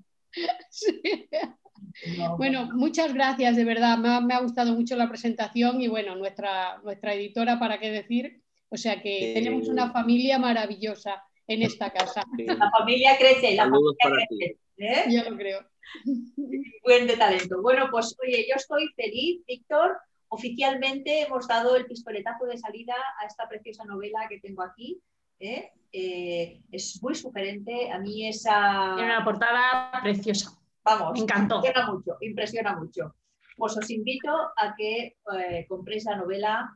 [2.36, 3.98] Bueno, muchas gracias, de verdad.
[3.98, 8.42] Me ha, gustado mucho la presentación y bueno, nuestra, nuestra editora, ¿para qué decir?
[8.68, 12.22] O sea que tenemos una familia maravillosa en esta casa.
[12.36, 14.56] La familia crece, la familia crece.
[14.78, 15.04] ¿eh?
[15.08, 15.60] Ya lo creo.
[16.84, 17.62] Buen de talento.
[17.62, 19.98] Bueno, pues oye, yo estoy feliz, Víctor.
[20.28, 25.00] Oficialmente hemos dado el pistoletazo de salida a esta preciosa novela que tengo aquí.
[25.40, 25.70] ¿eh?
[25.92, 27.90] Eh, es muy sugerente.
[27.90, 28.92] A mí esa.
[28.96, 30.57] Tiene una portada preciosa.
[30.88, 31.56] Vamos, me encantó.
[31.56, 33.14] Impresiona mucho, impresiona mucho.
[33.56, 36.70] Pues os invito a que eh, compréis la novela.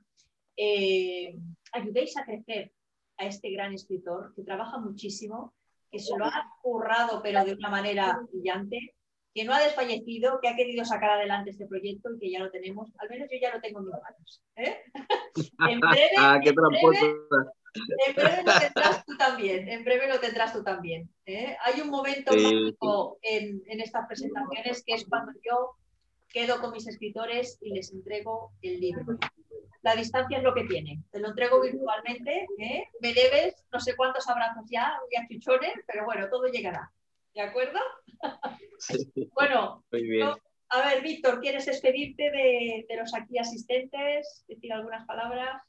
[1.72, 2.72] ayudéis a crecer
[3.16, 5.54] a este gran escritor que trabaja muchísimo,
[5.90, 8.94] que se lo ha currado, pero de una manera brillante
[9.34, 12.50] que no ha desfallecido, que ha querido sacar adelante este proyecto y que ya lo
[12.50, 14.42] tenemos, al menos yo ya lo tengo en mis manos.
[14.56, 14.76] ¿eh?
[15.70, 17.16] en, breve, ah, qué en, breve,
[17.74, 21.08] lo tendrás tú también, en breve lo tendrás tú también.
[21.26, 21.56] ¿eh?
[21.64, 25.76] Hay un momento mágico en, en estas presentaciones que es cuando yo
[26.28, 29.18] quedo con mis escritores y les entrego el libro.
[29.82, 31.02] La distancia es lo que tiene.
[31.10, 32.46] Te lo entrego virtualmente.
[32.58, 32.84] ¿eh?
[33.00, 36.90] Me debes no sé cuántos abrazos ya y achuchones, pero bueno, todo llegará.
[37.34, 37.78] ¿De acuerdo?
[39.34, 39.84] bueno,
[40.68, 44.44] a ver, Víctor, ¿quieres despedirte de, los aquí asistentes?
[44.48, 45.62] Decir algunas palabras.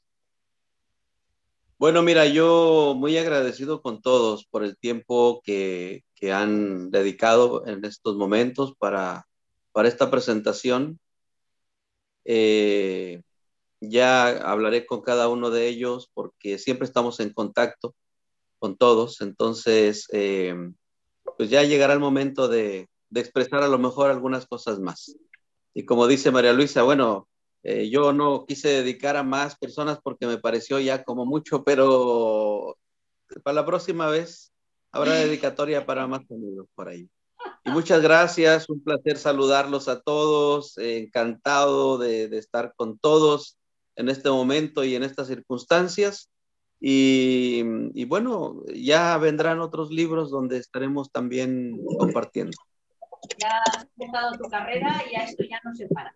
[1.78, 6.02] Bueno, mira, yo muy agradecido con todos por el tiempo que,
[6.32, 9.26] han dedicado en estos momentos para,
[9.72, 10.98] para esta presentación.
[12.24, 13.22] Eh,
[13.80, 17.94] ya hablaré con cada uno de ellos porque siempre estamos en contacto
[18.58, 19.20] con todos.
[19.20, 20.54] Entonces, eh,
[21.36, 25.16] pues ya llegará el momento de, expresar a lo mejor algunas cosas más.
[25.74, 27.28] Y como dice María Luisa, bueno,
[27.64, 32.76] eh, yo no quise dedicar a más personas porque me pareció ya como mucho, pero
[33.42, 34.52] para la próxima vez
[34.92, 37.08] habrá dedicatoria para más amigos por ahí.
[37.64, 43.58] Y muchas gracias, un placer saludarlos a todos, encantado de, de estar con todos
[43.96, 46.30] en este momento y en estas circunstancias.
[46.86, 52.56] Y, bueno, ya vendrán otros libros donde estaremos también compartiendo.
[53.38, 56.12] Ya has empezado tu carrera y a esto ya no se para.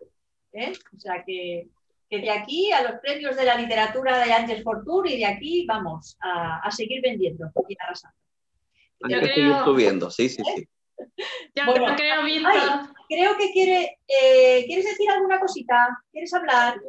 [0.53, 0.73] ¿Eh?
[0.95, 1.67] O sea que,
[2.09, 5.65] que, de aquí a los premios de la literatura de Ángel Fortur y de aquí
[5.65, 8.17] vamos a, a seguir vendiendo y arrasando.
[9.03, 10.67] Hay que seguir subiendo, sí, sí, sí.
[11.55, 12.21] Ya bueno, creo,
[13.07, 15.97] creo que quiere, eh, ¿quieres decir alguna cosita?
[16.11, 16.79] ¿Quieres hablar?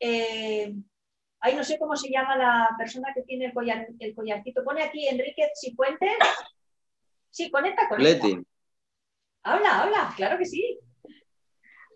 [0.00, 0.74] Eh,
[1.40, 4.64] Ay, no sé cómo se llama la persona que tiene el, collar, el collarcito.
[4.64, 6.16] Pone aquí Enrique Cifuentes.
[7.30, 8.38] Sí, conecta, con Leti.
[9.44, 10.80] Habla, habla, claro que sí.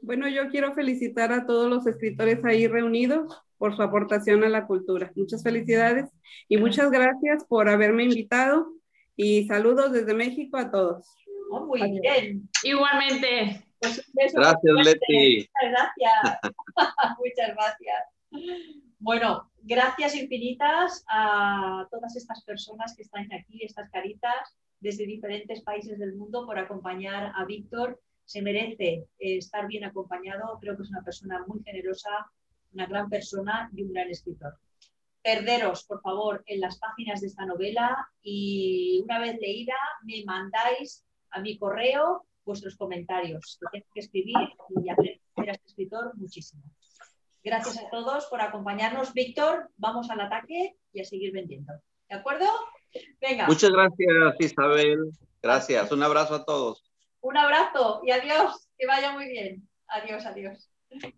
[0.02, 4.66] Bueno, yo quiero felicitar a todos los escritores ahí reunidos por su aportación a la
[4.66, 5.12] cultura.
[5.14, 6.10] Muchas felicidades
[6.48, 8.66] y muchas gracias por haberme invitado
[9.14, 11.06] y saludos desde México a todos.
[11.50, 12.48] Oh, muy bien.
[12.64, 13.64] Igualmente.
[13.78, 15.48] Pues gracias, Leti.
[15.62, 16.40] Muchas gracias.
[17.18, 18.66] muchas gracias.
[18.98, 25.98] Bueno, gracias infinitas a todas estas personas que están aquí, estas caritas, desde diferentes países
[26.00, 28.00] del mundo, por acompañar a Víctor.
[28.32, 30.58] Se merece eh, estar bien acompañado.
[30.58, 32.08] Creo que es una persona muy generosa,
[32.72, 34.56] una gran persona y un gran escritor.
[35.22, 39.74] Perderos, por favor, en las páginas de esta novela y una vez leída
[40.04, 43.58] me mandáis a mi correo vuestros comentarios.
[43.70, 44.48] Tengo que escribir
[44.82, 46.62] y aprender a este escritor muchísimo.
[47.44, 49.12] Gracias a todos por acompañarnos.
[49.12, 51.74] Víctor, vamos al ataque y a seguir vendiendo.
[52.08, 52.46] ¿De acuerdo?
[53.20, 53.46] Venga.
[53.46, 55.10] Muchas gracias, Isabel.
[55.42, 55.92] Gracias.
[55.92, 56.91] Un abrazo a todos.
[57.22, 58.68] Un abrazo y adiós.
[58.76, 59.68] Que vaya muy bien.
[59.88, 60.68] Adiós, adiós.
[60.90, 61.14] Gracias.